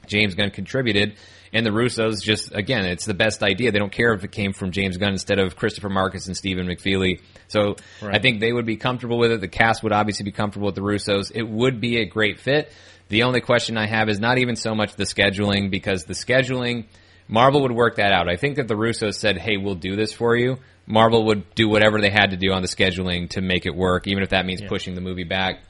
James 0.09 0.35
Gunn 0.35 0.51
contributed, 0.51 1.15
and 1.53 1.65
the 1.65 1.71
Russos 1.71 2.23
just 2.23 2.55
again, 2.55 2.85
it's 2.85 3.05
the 3.05 3.15
best 3.15 3.43
idea. 3.43 3.71
They 3.71 3.79
don't 3.79 3.93
care 3.93 4.13
if 4.13 4.25
it 4.25 4.33
came 4.33 4.53
from 4.53 4.73
James 4.73 4.97
Gunn 4.97 5.13
instead 5.13 5.39
of 5.39 5.55
Christopher 5.55 5.89
Markus 5.89 6.27
and 6.27 6.37
Stephen 6.37 6.67
McFeely. 6.67 7.21
So 7.47 7.77
I 8.03 8.19
think 8.19 8.41
they 8.41 8.53
would 8.53 8.67
be 8.67 8.77
comfortable 8.77 9.19
with 9.19 9.31
it. 9.31 9.41
The 9.41 9.49
cast 9.49 9.83
would 9.83 9.93
obviously 9.93 10.25
be 10.25 10.33
comfortable 10.33 10.67
with 10.67 10.75
the 10.75 10.83
Russos. 10.83 11.31
It 11.35 11.49
would 11.49 11.81
be 11.81 11.99
a 11.99 12.07
great 12.07 12.41
fit. 12.41 12.73
The 13.09 13.23
only 13.23 13.41
question 13.41 13.79
I 13.79 13.87
have 13.87 14.09
is 14.09 14.19
not 14.19 14.39
even 14.39 14.57
so 14.57 14.75
much 14.75 14.95
the 14.95 15.05
scheduling 15.05 15.71
because 15.71 16.05
the 16.05 16.13
scheduling, 16.13 16.87
Marvel 17.29 17.63
would 17.63 17.73
work 17.73 17.97
that 17.97 18.13
out. 18.13 18.29
I 18.29 18.37
think 18.37 18.57
that 18.57 18.69
the 18.69 18.75
Russos 18.75 19.15
said, 19.15 19.39
"Hey, 19.39 19.59
we'll 19.59 19.75
do 19.75 19.97
this 19.97 20.13
for 20.13 20.35
you." 20.37 20.59
Marvel 20.87 21.27
would 21.27 21.55
do 21.55 21.69
whatever 21.69 22.01
they 22.01 22.09
had 22.09 22.31
to 22.31 22.37
do 22.39 22.53
on 22.53 22.63
the 22.63 22.69
scheduling 22.69 23.29
to 23.31 23.43
make 23.43 23.67
it 23.67 23.75
work, 23.75 24.07
even 24.07 24.23
if 24.23 24.31
that 24.31 24.47
means 24.47 24.63
pushing 24.63 24.95
the 24.95 25.03
movie 25.03 25.25
back. 25.25 25.61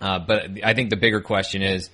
Uh, 0.00 0.18
but 0.18 0.48
I 0.62 0.74
think 0.74 0.90
the 0.90 0.96
bigger 0.96 1.22
question 1.22 1.62
is, 1.62 1.88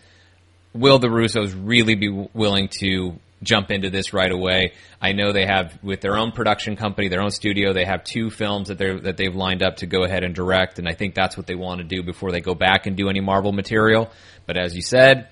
will 0.72 0.98
the 0.98 1.06
Russos 1.06 1.54
really 1.56 1.94
be 1.94 2.08
w- 2.08 2.28
willing 2.34 2.68
to 2.80 3.18
jump 3.42 3.70
into 3.70 3.88
this 3.88 4.12
right 4.12 4.32
away? 4.32 4.72
I 5.00 5.12
know 5.12 5.32
they 5.32 5.46
have 5.46 5.78
with 5.82 6.00
their 6.00 6.16
own 6.16 6.32
production 6.32 6.74
company, 6.74 7.06
their 7.08 7.22
own 7.22 7.30
studio, 7.30 7.72
they 7.72 7.84
have 7.84 8.02
two 8.02 8.30
films 8.30 8.68
that 8.68 8.78
they 8.78 8.98
that 8.98 9.16
they've 9.16 9.34
lined 9.34 9.62
up 9.62 9.76
to 9.76 9.86
go 9.86 10.02
ahead 10.02 10.24
and 10.24 10.34
direct, 10.34 10.80
and 10.80 10.88
I 10.88 10.94
think 10.94 11.14
that's 11.14 11.36
what 11.36 11.46
they 11.46 11.54
want 11.54 11.78
to 11.78 11.84
do 11.84 12.02
before 12.02 12.32
they 12.32 12.40
go 12.40 12.54
back 12.54 12.86
and 12.86 12.96
do 12.96 13.08
any 13.08 13.20
Marvel 13.20 13.52
material. 13.52 14.10
But 14.46 14.56
as 14.56 14.74
you 14.74 14.82
said, 14.82 15.28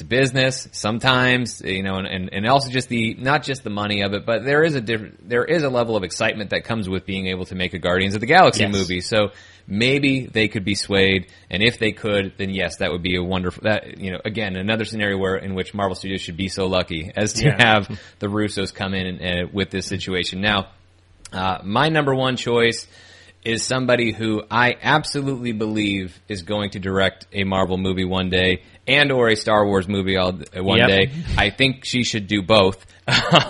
it's 0.00 0.08
business 0.08 0.68
sometimes 0.72 1.60
you 1.64 1.82
know 1.82 1.96
and, 1.96 2.06
and, 2.06 2.30
and 2.32 2.46
also 2.46 2.70
just 2.70 2.88
the 2.88 3.14
not 3.14 3.42
just 3.42 3.62
the 3.64 3.70
money 3.70 4.02
of 4.02 4.12
it 4.14 4.24
but 4.24 4.44
there 4.44 4.62
is 4.62 4.74
a 4.74 4.80
different 4.80 5.28
there 5.28 5.44
is 5.44 5.62
a 5.62 5.68
level 5.68 5.96
of 5.96 6.02
excitement 6.04 6.50
that 6.50 6.64
comes 6.64 6.88
with 6.88 7.04
being 7.06 7.26
able 7.26 7.44
to 7.44 7.54
make 7.54 7.74
a 7.74 7.78
guardians 7.78 8.14
of 8.14 8.20
the 8.20 8.26
galaxy 8.26 8.60
Yes. 8.62 8.72
movie 8.72 9.00
so 9.00 9.30
maybe 9.66 10.26
they 10.26 10.48
could 10.48 10.64
be 10.64 10.74
swayed 10.74 11.26
and 11.50 11.62
if 11.62 11.78
they 11.78 11.92
could 11.92 12.32
then 12.38 12.50
yes 12.50 12.76
that 12.78 12.90
would 12.90 13.02
be 13.02 13.16
a 13.16 13.22
wonderful 13.22 13.62
that 13.64 13.98
you 13.98 14.10
know 14.10 14.18
again 14.24 14.56
another 14.56 14.84
scenario 14.84 15.18
where 15.18 15.36
in 15.36 15.54
which 15.54 15.74
marvel 15.74 15.94
studios 15.94 16.20
should 16.20 16.36
be 16.36 16.48
so 16.48 16.66
lucky 16.66 17.10
as 17.16 17.34
to 17.34 17.46
Yeah. 17.46 17.56
have 17.58 18.00
the 18.18 18.26
russos 18.26 18.72
come 18.74 18.94
in 18.94 19.06
and, 19.06 19.20
and 19.20 19.52
with 19.52 19.70
this 19.70 19.86
situation 19.86 20.40
now 20.40 20.68
uh, 21.32 21.58
my 21.62 21.88
number 21.88 22.14
one 22.14 22.36
choice 22.36 22.88
is 23.42 23.64
somebody 23.64 24.12
who 24.12 24.42
I 24.50 24.74
absolutely 24.82 25.52
believe 25.52 26.20
is 26.28 26.42
going 26.42 26.70
to 26.72 26.78
direct 26.78 27.26
a 27.32 27.44
Marvel 27.44 27.78
movie 27.78 28.04
one 28.04 28.28
day 28.28 28.64
and 28.90 29.12
or 29.12 29.28
a 29.28 29.36
Star 29.36 29.64
Wars 29.66 29.88
movie 29.88 30.16
all, 30.16 30.32
one 30.54 30.78
Yep. 30.78 30.88
day. 30.88 31.10
I 31.36 31.50
think 31.50 31.84
she 31.84 32.04
should 32.04 32.26
do 32.26 32.42
both. 32.42 32.84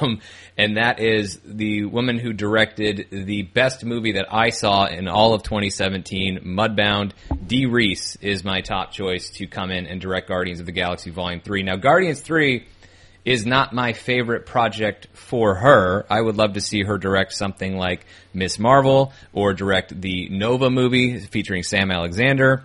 Um, 0.01 0.21
and 0.57 0.77
that 0.79 1.01
is 1.01 1.39
the 1.45 1.85
woman 1.85 2.19
who 2.19 2.33
directed 2.33 3.09
the 3.11 3.43
best 3.43 3.85
movie 3.85 4.13
that 4.13 4.27
I 4.33 4.51
saw 4.51 4.87
in 4.87 5.07
all 5.09 5.35
of 5.35 5.43
2017, 5.43 6.41
Mudbound. 6.45 7.13
Dee 7.47 7.67
Rees 7.67 8.17
is 8.23 8.43
my 8.45 8.61
top 8.63 8.93
choice 8.93 9.29
to 9.33 9.47
come 9.47 9.71
in 9.71 9.87
and 9.87 10.01
direct 10.01 10.29
Guardians 10.29 10.61
of 10.61 10.67
the 10.67 10.73
Galaxy 10.73 11.11
Volume 11.11 11.41
3. 11.41 11.63
Now, 11.63 11.77
Guardians 11.77 12.21
3 12.21 12.65
is 13.25 13.45
not 13.45 13.75
my 13.75 13.93
favorite 13.93 14.47
project 14.47 15.09
for 15.13 15.55
her. 15.57 16.07
I 16.09 16.21
would 16.23 16.37
love 16.37 16.55
to 16.55 16.61
see 16.63 16.83
her 16.85 16.97
direct 16.97 17.33
something 17.35 17.77
like 17.77 18.07
Miss 18.33 18.59
Marvel 18.59 19.13
or 19.35 19.53
direct 19.53 19.99
the 20.01 20.29
Nova 20.31 20.71
movie 20.71 21.19
featuring 21.19 21.63
Sam 21.63 21.91
Alexander. 21.91 22.65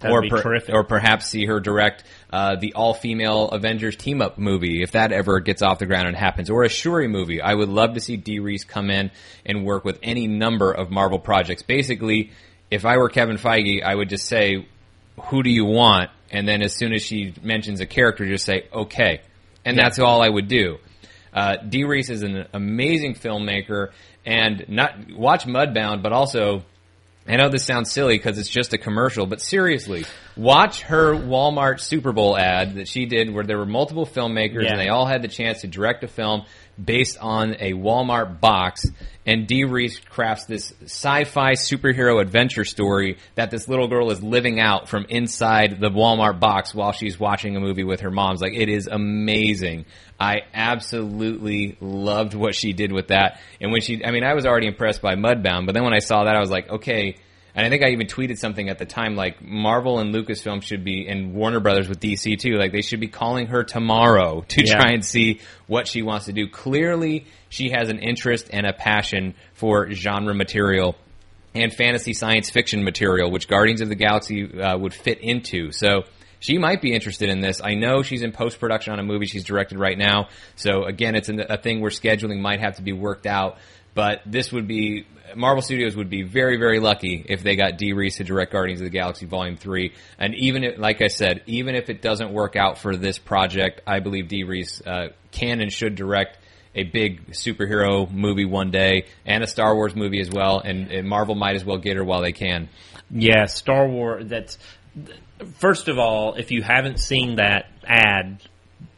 That'd 0.00 0.16
or, 0.16 0.20
be 0.22 0.30
terrific. 0.30 0.74
or 0.74 0.82
perhaps 0.84 1.26
see 1.26 1.44
her 1.46 1.60
direct 1.60 2.04
uh, 2.30 2.56
the 2.56 2.72
all-female 2.74 3.48
Avengers 3.50 3.96
team-up 3.96 4.38
movie 4.38 4.82
if 4.82 4.92
that 4.92 5.12
ever 5.12 5.40
gets 5.40 5.62
off 5.62 5.78
the 5.78 5.86
ground 5.86 6.08
and 6.08 6.16
happens, 6.16 6.48
or 6.50 6.64
a 6.64 6.68
Shuri 6.68 7.06
movie. 7.06 7.40
I 7.40 7.54
would 7.54 7.68
love 7.68 7.94
to 7.94 8.00
see 8.00 8.16
Dee 8.16 8.38
Rees 8.38 8.64
come 8.64 8.90
in 8.90 9.10
and 9.44 9.64
work 9.64 9.84
with 9.84 9.98
any 10.02 10.26
number 10.26 10.72
of 10.72 10.90
Marvel 10.90 11.18
projects. 11.18 11.62
Basically, 11.62 12.30
if 12.70 12.84
I 12.84 12.96
were 12.96 13.08
Kevin 13.08 13.36
Feige, 13.36 13.82
I 13.82 13.94
would 13.94 14.08
just 14.08 14.26
say, 14.26 14.66
"Who 15.24 15.42
do 15.42 15.50
you 15.50 15.64
want?" 15.64 16.10
And 16.30 16.48
then 16.48 16.62
as 16.62 16.74
soon 16.74 16.92
as 16.92 17.02
she 17.02 17.34
mentions 17.42 17.80
a 17.80 17.86
character, 17.86 18.24
just 18.26 18.44
say, 18.44 18.64
"Okay," 18.72 19.20
and 19.64 19.76
Yeah. 19.76 19.82
that's 19.82 19.98
all 19.98 20.22
I 20.22 20.28
would 20.28 20.48
do. 20.48 20.78
Uh, 21.34 21.56
Dee 21.56 21.84
Rees 21.84 22.10
is 22.10 22.22
an 22.22 22.46
amazing 22.52 23.14
filmmaker, 23.14 23.88
and 24.24 24.64
not 24.68 24.94
watch 25.12 25.46
Mudbound, 25.46 26.02
but 26.02 26.12
also 26.12 26.62
I 27.30 27.36
know 27.36 27.48
this 27.48 27.64
sounds 27.64 27.90
silly 27.92 28.16
because 28.18 28.38
it's 28.38 28.48
just 28.48 28.72
a 28.72 28.78
commercial, 28.78 29.24
but 29.26 29.40
seriously, 29.40 30.04
watch 30.36 30.82
her 30.82 31.14
Walmart 31.14 31.80
Super 31.80 32.12
Bowl 32.12 32.36
ad 32.36 32.74
that 32.74 32.88
she 32.88 33.06
did 33.06 33.32
where 33.32 33.44
there 33.44 33.58
were 33.58 33.66
multiple 33.66 34.04
filmmakers 34.06 34.64
Yeah. 34.64 34.72
and 34.72 34.80
they 34.80 34.88
all 34.88 35.06
had 35.06 35.22
the 35.22 35.28
chance 35.28 35.60
to 35.60 35.68
direct 35.68 36.02
a 36.02 36.08
film 36.08 36.44
based 36.84 37.18
on 37.20 37.54
a 37.60 37.72
Walmart 37.72 38.40
box. 38.40 38.86
And 39.26 39.46
Dee 39.46 39.64
Rees 39.64 40.00
crafts 40.00 40.46
this 40.46 40.72
sci-fi 40.82 41.52
superhero 41.52 42.20
adventure 42.20 42.64
story 42.64 43.18
that 43.34 43.50
this 43.50 43.68
little 43.68 43.86
girl 43.86 44.10
is 44.10 44.22
living 44.22 44.58
out 44.58 44.88
from 44.88 45.04
inside 45.08 45.78
the 45.78 45.90
Walmart 45.90 46.40
box 46.40 46.74
while 46.74 46.92
she's 46.92 47.20
watching 47.20 47.54
a 47.56 47.60
movie 47.60 47.84
with 47.84 48.00
her 48.00 48.10
mom's. 48.10 48.40
Like, 48.40 48.54
it 48.54 48.68
is 48.68 48.86
amazing. 48.86 49.84
I 50.18 50.40
absolutely 50.54 51.76
loved 51.80 52.34
what 52.34 52.54
she 52.54 52.72
did 52.72 52.92
with 52.92 53.08
that. 53.08 53.40
And 53.60 53.72
when 53.72 53.82
she, 53.82 54.04
I 54.04 54.10
mean, 54.10 54.24
I 54.24 54.34
was 54.34 54.46
already 54.46 54.66
impressed 54.66 55.02
by 55.02 55.14
Mudbound, 55.14 55.66
but 55.66 55.74
then 55.74 55.84
when 55.84 55.94
I 55.94 56.00
saw 56.00 56.24
that, 56.24 56.34
I 56.34 56.40
was 56.40 56.50
like, 56.50 56.68
okay. 56.70 57.16
And 57.54 57.66
I 57.66 57.68
think 57.70 57.82
I 57.82 57.88
even 57.90 58.06
tweeted 58.06 58.38
something 58.38 58.68
at 58.68 58.78
the 58.78 58.84
time 58.86 59.16
like 59.16 59.42
Marvel 59.42 59.98
and 59.98 60.14
Lucasfilm 60.14 60.62
should 60.62 60.84
be, 60.84 61.06
and 61.08 61.34
Warner 61.34 61.60
Brothers 61.60 61.88
with 61.88 62.00
DC 62.00 62.38
too, 62.38 62.56
like 62.56 62.72
they 62.72 62.82
should 62.82 63.00
be 63.00 63.08
calling 63.08 63.46
her 63.48 63.64
tomorrow 63.64 64.40
to 64.48 64.64
Yeah. 64.64 64.78
try 64.78 64.90
and 64.92 65.04
see 65.04 65.40
what 65.66 65.88
she 65.88 66.02
wants 66.02 66.26
to 66.26 66.32
do. 66.32 66.48
Clearly, 66.48 67.26
she 67.48 67.70
has 67.70 67.88
an 67.88 67.98
interest 67.98 68.48
and 68.52 68.66
a 68.66 68.72
passion 68.72 69.34
for 69.54 69.90
genre 69.90 70.34
material 70.34 70.96
and 71.54 71.72
fantasy 71.72 72.12
science 72.14 72.48
fiction 72.50 72.84
material, 72.84 73.30
which 73.30 73.48
Guardians 73.48 73.80
of 73.80 73.88
the 73.88 73.96
Galaxy 73.96 74.44
uh, 74.60 74.78
would 74.78 74.94
fit 74.94 75.18
into. 75.20 75.72
So 75.72 76.04
she 76.38 76.56
might 76.58 76.80
be 76.80 76.94
interested 76.94 77.28
in 77.28 77.40
this. 77.40 77.60
I 77.62 77.74
know 77.74 78.02
she's 78.02 78.22
in 78.22 78.30
post 78.32 78.60
production 78.60 78.92
on 78.92 79.00
a 79.00 79.02
movie 79.02 79.26
she's 79.26 79.44
directed 79.44 79.78
right 79.78 79.98
now. 79.98 80.28
So 80.54 80.84
again, 80.84 81.16
it's 81.16 81.28
a, 81.28 81.34
a 81.50 81.56
thing 81.58 81.80
where 81.80 81.90
scheduling 81.90 82.38
might 82.40 82.60
have 82.60 82.76
to 82.76 82.82
be 82.82 82.92
worked 82.92 83.26
out. 83.26 83.58
But 83.94 84.22
this 84.26 84.52
would 84.52 84.66
be 84.66 85.06
Marvel 85.36 85.62
Studios 85.62 85.96
would 85.96 86.10
be 86.10 86.22
very 86.22 86.56
very 86.56 86.80
lucky 86.80 87.24
if 87.28 87.42
they 87.42 87.56
got 87.56 87.78
Dee 87.78 87.92
Rees 87.92 88.16
to 88.16 88.24
direct 88.24 88.52
Guardians 88.52 88.80
of 88.80 88.84
the 88.84 88.90
Galaxy 88.90 89.26
Volume 89.26 89.56
Three. 89.56 89.92
And 90.18 90.34
even 90.34 90.64
if, 90.64 90.78
like 90.78 91.02
I 91.02 91.08
said, 91.08 91.42
even 91.46 91.74
if 91.74 91.90
it 91.90 92.02
doesn't 92.02 92.32
work 92.32 92.56
out 92.56 92.78
for 92.78 92.96
this 92.96 93.18
project, 93.18 93.82
I 93.86 94.00
believe 94.00 94.28
Dee 94.28 94.44
Rees 94.44 94.82
uh, 94.86 95.08
can 95.30 95.60
and 95.60 95.72
should 95.72 95.94
direct 95.94 96.38
a 96.74 96.84
big 96.84 97.32
superhero 97.32 98.10
movie 98.10 98.44
one 98.44 98.70
day 98.70 99.06
and 99.26 99.42
a 99.42 99.46
Star 99.46 99.74
Wars 99.74 99.96
movie 99.96 100.20
as 100.20 100.30
well. 100.30 100.60
And, 100.60 100.90
and 100.90 101.08
Marvel 101.08 101.34
might 101.34 101.56
as 101.56 101.64
well 101.64 101.78
get 101.78 101.96
her 101.96 102.04
while 102.04 102.22
they 102.22 102.32
can. 102.32 102.68
Yeah, 103.10 103.46
Star 103.46 103.88
Wars. 103.88 104.28
That's 104.28 104.58
first 105.58 105.88
of 105.88 105.98
all, 105.98 106.34
if 106.34 106.50
you 106.50 106.62
haven't 106.62 106.98
seen 106.98 107.36
that 107.36 107.66
ad, 107.84 108.40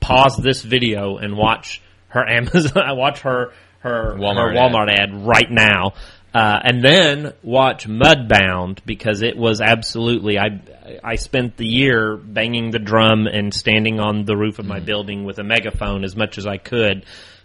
pause 0.01 0.37
this 0.37 0.63
video 0.63 1.17
and 1.17 1.37
watch 1.37 1.81
her 2.09 2.29
Amazon. 2.29 2.73
Watch 2.97 3.21
her 3.21 3.53
her 3.83 4.15
Walmart 4.17 4.53
her 4.53 4.59
Walmart 4.59 4.91
ad. 4.91 5.27
right 5.27 5.51
now, 5.51 5.93
uh, 6.35 6.59
and 6.65 6.83
then 6.85 7.33
watch 7.43 7.87
Mudbound 7.89 8.79
because 8.87 9.23
it 9.23 9.37
was 9.37 9.61
absolutely. 9.61 10.39
I 10.39 10.61
I 11.05 11.17
spent 11.17 11.57
the 11.57 11.67
year 11.67 12.17
banging 12.17 12.71
the 12.71 12.79
drum 12.79 13.27
and 13.27 13.53
standing 13.53 14.01
on 14.01 14.25
the 14.25 14.37
roof 14.37 14.59
of 14.59 14.67
my 14.67 14.81
building 14.81 15.25
with 15.25 15.39
a 15.39 15.45
megaphone 15.45 16.05
as 16.05 16.17
much 16.17 16.39
as 16.39 16.47
I 16.47 16.57
could. 16.59 17.05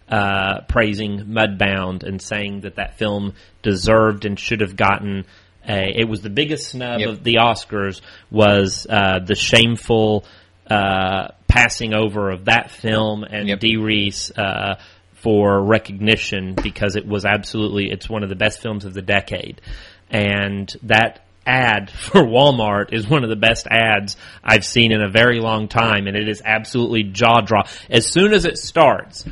Uh, 0.10 0.62
praising 0.70 1.26
Mudbound 1.26 2.04
and 2.04 2.22
saying 2.22 2.62
that 2.62 2.76
that 2.78 2.98
film 2.98 3.34
deserved 3.62 4.24
and 4.24 4.40
should 4.40 4.62
have 4.62 4.78
gotten 4.78 5.26
a, 5.68 6.00
it 6.00 6.08
was 6.08 6.22
the 6.22 6.30
biggest 6.30 6.70
snub 6.70 7.02
Yep. 7.02 7.10
of 7.10 7.24
the 7.26 7.40
Oscars 7.42 8.00
was 8.32 8.88
uh, 8.90 9.20
the 9.20 9.36
shameful 9.36 10.24
uh, 10.72 11.28
passing 11.50 11.94
over 11.94 12.32
of 12.32 12.46
that 12.46 12.72
film 12.72 13.26
and 13.26 13.50
Yep. 13.50 13.60
Dee 13.60 13.76
Rees 13.76 14.32
uh, 14.38 14.76
for 15.22 15.62
recognition 15.64 16.54
because 16.62 16.96
it 16.96 17.08
was 17.08 17.26
absolutely 17.26 17.90
it's 17.92 18.10
one 18.10 18.24
of 18.24 18.30
the 18.30 18.36
best 18.36 18.62
films 18.62 18.86
of 18.86 18.94
the 18.94 19.02
decade, 19.02 19.62
and 20.10 20.72
that 20.84 21.26
ad 21.46 21.90
for 22.00 22.22
Walmart 22.24 22.94
is 22.94 23.08
one 23.08 23.24
of 23.24 23.30
the 23.30 23.36
best 23.36 23.68
ads 23.70 24.18
I've 24.44 24.66
seen 24.66 24.92
in 24.92 25.02
a 25.02 25.10
very 25.10 25.40
long 25.40 25.68
time, 25.68 26.08
and 26.08 26.16
it 26.18 26.28
is 26.28 26.42
absolutely 26.46 27.04
jaw 27.04 27.42
drop. 27.42 27.68
As 27.90 28.06
soon 28.12 28.34
as 28.34 28.46
it 28.46 28.58
starts, 28.58 29.26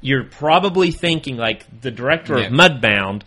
you're 0.00 0.24
probably 0.24 0.90
thinking 0.90 1.36
like 1.36 1.64
the 1.80 1.90
director 1.90 2.38
Yeah. 2.38 2.46
of 2.46 2.52
Mudbound 2.52 3.22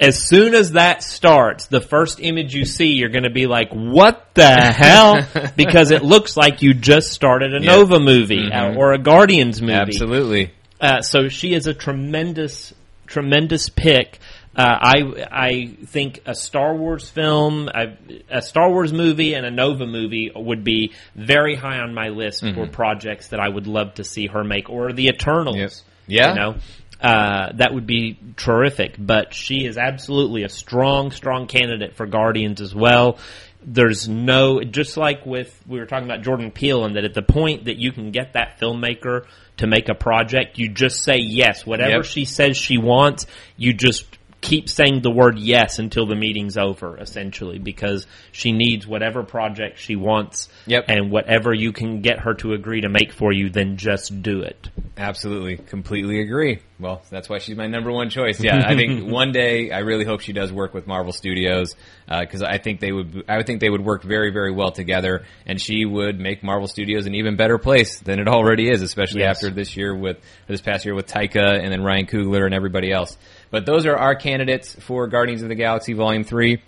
as 0.00 0.22
soon 0.28 0.54
as 0.54 0.72
that 0.72 1.02
starts, 1.02 1.66
the 1.66 1.80
first 1.80 2.20
image 2.20 2.54
you 2.54 2.64
see, 2.64 2.92
you're 2.92 3.08
going 3.08 3.24
to 3.24 3.30
be 3.30 3.48
like, 3.48 3.70
"What 3.72 4.28
the 4.34 4.46
hell?" 4.48 5.26
Because 5.56 5.90
it 5.90 6.04
looks 6.04 6.36
like 6.36 6.62
you 6.62 6.72
just 6.72 7.10
started 7.10 7.52
a 7.52 7.60
Yeah. 7.60 7.72
Nova 7.74 7.98
movie 7.98 8.48
Mhm. 8.48 8.76
uh, 8.76 8.78
or 8.78 8.92
a 8.92 8.98
Guardians 8.98 9.60
movie. 9.60 9.72
Absolutely. 9.74 10.52
Uh, 10.80 11.00
so 11.00 11.28
she 11.28 11.54
is 11.54 11.66
a 11.66 11.74
tremendous, 11.74 12.72
tremendous 13.06 13.68
pick. 13.68 14.18
Uh, 14.56 14.78
I 14.80 15.26
I 15.30 15.66
think 15.86 16.20
a 16.26 16.34
Star 16.34 16.74
Wars 16.74 17.08
film, 17.08 17.68
a, 17.68 17.96
a 18.28 18.42
Star 18.42 18.70
Wars 18.70 18.92
movie, 18.92 19.34
and 19.34 19.46
a 19.46 19.50
Nova 19.50 19.86
movie 19.86 20.32
would 20.34 20.64
be 20.64 20.94
very 21.14 21.54
high 21.54 21.78
on 21.78 21.94
my 21.94 22.08
list 22.08 22.44
for 22.54 22.66
projects 22.66 23.28
that 23.28 23.38
I 23.38 23.48
would 23.48 23.68
love 23.68 23.94
to 23.94 24.04
see 24.04 24.26
her 24.26 24.42
make, 24.42 24.68
or 24.68 24.92
the 24.92 25.08
Eternals. 25.08 25.56
Yep. 25.56 25.70
Yeah. 26.08 26.28
you 26.30 26.34
know, 26.34 26.54
uh, 27.00 27.52
that 27.54 27.72
would 27.72 27.86
be 27.86 28.18
terrific. 28.36 28.96
But 28.98 29.32
she 29.32 29.64
is 29.64 29.78
absolutely 29.78 30.42
a 30.42 30.48
strong, 30.48 31.12
strong 31.12 31.46
candidate 31.46 31.94
for 31.94 32.06
Guardians 32.06 32.60
as 32.60 32.74
well. 32.74 33.18
There's 33.62 34.08
no, 34.08 34.62
just 34.62 34.96
like 34.96 35.26
with, 35.26 35.56
we 35.68 35.78
were 35.78 35.86
talking 35.86 36.06
about 36.06 36.22
Jordan 36.22 36.50
Peele, 36.50 36.84
and 36.84 36.96
that 36.96 37.04
at 37.04 37.14
the 37.14 37.22
point 37.22 37.66
that 37.66 37.76
you 37.76 37.92
can 37.92 38.10
get 38.10 38.32
that 38.32 38.58
filmmaker 38.58 39.26
to 39.58 39.66
make 39.66 39.88
a 39.88 39.94
project, 39.94 40.58
you 40.58 40.68
just 40.68 41.02
say 41.04 41.18
yes. 41.18 41.64
Whatever 41.64 41.96
Yep. 41.96 42.04
she 42.04 42.24
says 42.24 42.56
she 42.56 42.78
wants, 42.78 43.26
you 43.56 43.72
just 43.74 44.04
keep 44.40 44.68
saying 44.68 45.02
the 45.02 45.10
word 45.10 45.38
yes 45.38 45.78
until 45.78 46.06
the 46.06 46.14
meeting's 46.14 46.56
over, 46.56 46.96
essentially, 46.96 47.58
because 47.58 48.06
she 48.32 48.52
needs 48.52 48.86
whatever 48.86 49.22
project 49.22 49.78
she 49.78 49.96
wants. 49.96 50.48
Yep. 50.66 50.84
And 50.88 51.10
whatever 51.10 51.52
you 51.52 51.72
can 51.72 52.02
get 52.02 52.20
her 52.20 52.34
to 52.34 52.52
agree 52.52 52.82
to 52.82 52.88
make 52.88 53.12
for 53.12 53.32
you, 53.32 53.50
then 53.50 53.76
just 53.76 54.22
do 54.22 54.42
it. 54.42 54.68
Absolutely. 54.96 55.56
Completely 55.56 56.20
agree. 56.20 56.60
Well, 56.80 57.02
that's 57.10 57.28
why 57.28 57.38
she's 57.38 57.56
my 57.56 57.66
number 57.66 57.90
one 57.90 58.08
choice. 58.08 58.40
Yeah, 58.40 58.62
I 58.64 58.76
think 58.76 59.10
one 59.10 59.32
day 59.32 59.72
I 59.72 59.78
really 59.80 60.04
hope 60.04 60.20
she 60.20 60.32
does 60.32 60.52
work 60.52 60.74
with 60.74 60.86
Marvel 60.86 61.12
Studios 61.12 61.74
because 62.08 62.42
uh, 62.42 62.46
I 62.48 62.58
think 62.58 62.78
they 62.80 62.92
would. 62.92 63.24
I 63.28 63.36
would 63.36 63.46
think 63.46 63.60
they 63.60 63.70
would 63.70 63.84
work 63.84 64.04
very, 64.04 64.30
very 64.30 64.52
well 64.52 64.70
together, 64.70 65.24
and 65.44 65.60
she 65.60 65.84
would 65.84 66.20
make 66.20 66.44
Marvel 66.44 66.68
Studios 66.68 67.06
an 67.06 67.14
even 67.16 67.36
better 67.36 67.58
place 67.58 67.98
than 68.00 68.20
it 68.20 68.28
already 68.28 68.70
is, 68.70 68.82
especially 68.82 69.22
Yes. 69.22 69.36
after 69.36 69.50
this 69.50 69.76
year 69.76 69.94
with 69.94 70.18
this 70.46 70.60
past 70.60 70.84
year 70.84 70.94
with 70.94 71.06
Taika 71.08 71.60
and 71.60 71.72
then 71.72 71.82
Ryan 71.82 72.06
Coogler 72.06 72.44
and 72.44 72.54
everybody 72.54 72.92
else. 72.92 73.16
But 73.50 73.66
those 73.66 73.86
are 73.86 73.96
our 73.96 74.14
candidates 74.14 74.74
for 74.74 75.06
Guardians 75.06 75.42
of 75.42 75.48
the 75.48 75.54
Galaxy 75.54 75.92
Volume 75.94 76.24
Three. 76.24 76.60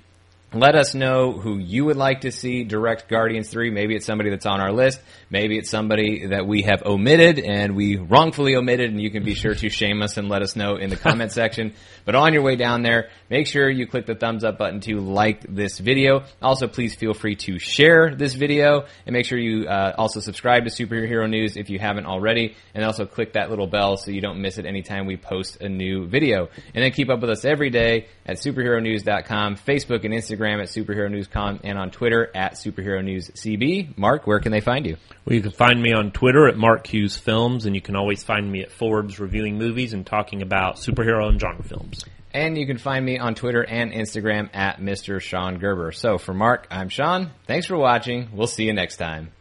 Let 0.53 0.75
us 0.75 0.97
know 0.97 1.31
who 1.31 1.59
you 1.59 1.85
would 1.85 1.97
like 1.97 2.23
to 2.23 2.33
see 2.33 2.65
direct 2.65 3.09
Guardians 3.09 3.49
3. 3.51 3.71
Maybe 3.71 3.95
it's 3.95 4.05
somebody 4.05 4.31
that's 4.31 4.47
on 4.47 4.61
our 4.61 4.73
list. 4.73 5.01
Maybe 5.31 5.57
it's 5.57 5.71
somebody 5.71 6.27
that 6.27 6.45
we 6.45 6.63
have 6.63 6.83
omitted 6.85 7.39
and 7.39 7.77
we 7.77 7.99
wrongfully 7.99 8.57
omitted 8.57 8.91
and 8.91 9.01
you 9.01 9.13
can 9.13 9.23
be 9.23 9.35
sure 9.35 9.55
to 9.55 9.69
shame 9.69 10.03
us 10.03 10.17
and 10.17 10.29
let 10.29 10.43
us 10.43 10.57
know 10.57 10.75
in 10.75 10.91
the 10.91 10.97
comment 10.97 11.31
section. 11.41 11.75
But 12.05 12.17
on 12.17 12.33
your 12.33 12.43
way 12.43 12.57
down 12.57 12.83
there, 12.83 13.11
make 13.29 13.47
sure 13.47 13.71
you 13.71 13.87
click 13.87 14.07
the 14.07 14.17
thumbs 14.17 14.43
up 14.43 14.59
button 14.59 14.81
to 14.81 14.97
like 14.97 15.43
this 15.43 15.79
video. 15.79 16.25
Also, 16.43 16.67
please 16.67 16.97
feel 16.97 17.15
free 17.15 17.37
to 17.37 17.61
share 17.61 18.17
this 18.17 18.35
video 18.35 18.87
and 19.07 19.13
make 19.13 19.27
sure 19.27 19.39
you 19.39 19.69
uh, 19.69 19.95
also 19.97 20.19
subscribe 20.19 20.65
to 20.65 20.71
Superhero 20.71 21.31
News 21.31 21.57
if 21.57 21.71
you 21.71 21.79
haven't 21.79 22.07
already 22.07 22.57
and 22.75 22.85
also 22.85 23.07
click 23.07 23.35
that 23.35 23.51
little 23.51 23.69
bell 23.69 23.97
so 23.99 24.11
you 24.11 24.21
don't 24.21 24.43
miss 24.43 24.59
it 24.59 24.67
anytime 24.67 25.07
we 25.07 25.17
post 25.17 25.61
a 25.61 25.69
new 25.69 26.09
video. 26.09 26.49
And 26.75 26.83
then 26.83 26.91
keep 26.91 27.09
up 27.09 27.21
with 27.21 27.31
us 27.31 27.45
every 27.45 27.71
day 27.71 28.09
at 28.27 28.39
superheronews.com, 28.39 29.55
Facebook 29.55 30.05
and 30.05 30.13
Instagram 30.13 30.40
at 30.45 30.69
Superhero 30.69 31.11
News 31.11 31.21
News.com, 31.21 31.61
and 31.65 31.79
on 31.79 31.91
Twitter 31.91 32.31
at 32.35 32.55
Superhero 32.55 33.05
News 33.05 33.29
CB. 33.31 33.97
Mark, 33.99 34.27
where 34.27 34.41
can 34.41 34.53
they 34.53 34.61
find 34.61 34.87
you? 34.87 34.97
Well, 35.25 35.37
you 35.37 35.43
can 35.43 35.53
find 35.53 35.83
me 35.83 35.93
on 35.93 36.11
Twitter 36.13 36.49
at 36.49 36.57
Mark 36.57 36.87
Hughes 36.87 37.17
Films, 37.17 37.67
and 37.67 37.75
you 37.75 37.83
can 37.83 37.95
always 37.95 38.25
find 38.25 38.51
me 38.51 38.63
at 38.63 38.73
Forbes 38.73 39.21
reviewing 39.21 39.59
movies 39.59 39.93
and 39.93 40.07
talking 40.07 40.41
about 40.43 40.77
superhero 40.77 41.29
and 41.29 41.41
genre 41.41 41.63
films. 41.63 42.05
And 42.33 42.57
you 42.57 42.67
can 42.67 42.79
find 42.79 43.05
me 43.05 43.19
on 43.19 43.35
Twitter 43.35 43.63
and 43.65 43.93
Instagram 43.93 44.49
at 44.55 44.81
Mr. 44.81 45.21
Sean 45.21 45.59
Gerber. 45.59 45.93
So 45.93 46.17
for 46.17 46.33
Mark, 46.33 46.67
I'm 46.71 46.89
Sean. 46.89 47.33
Thanks 47.47 47.67
for 47.67 47.77
watching. 47.77 48.31
We'll 48.33 48.47
see 48.47 48.65
you 48.65 48.73
next 48.73 48.97
time. 48.97 49.33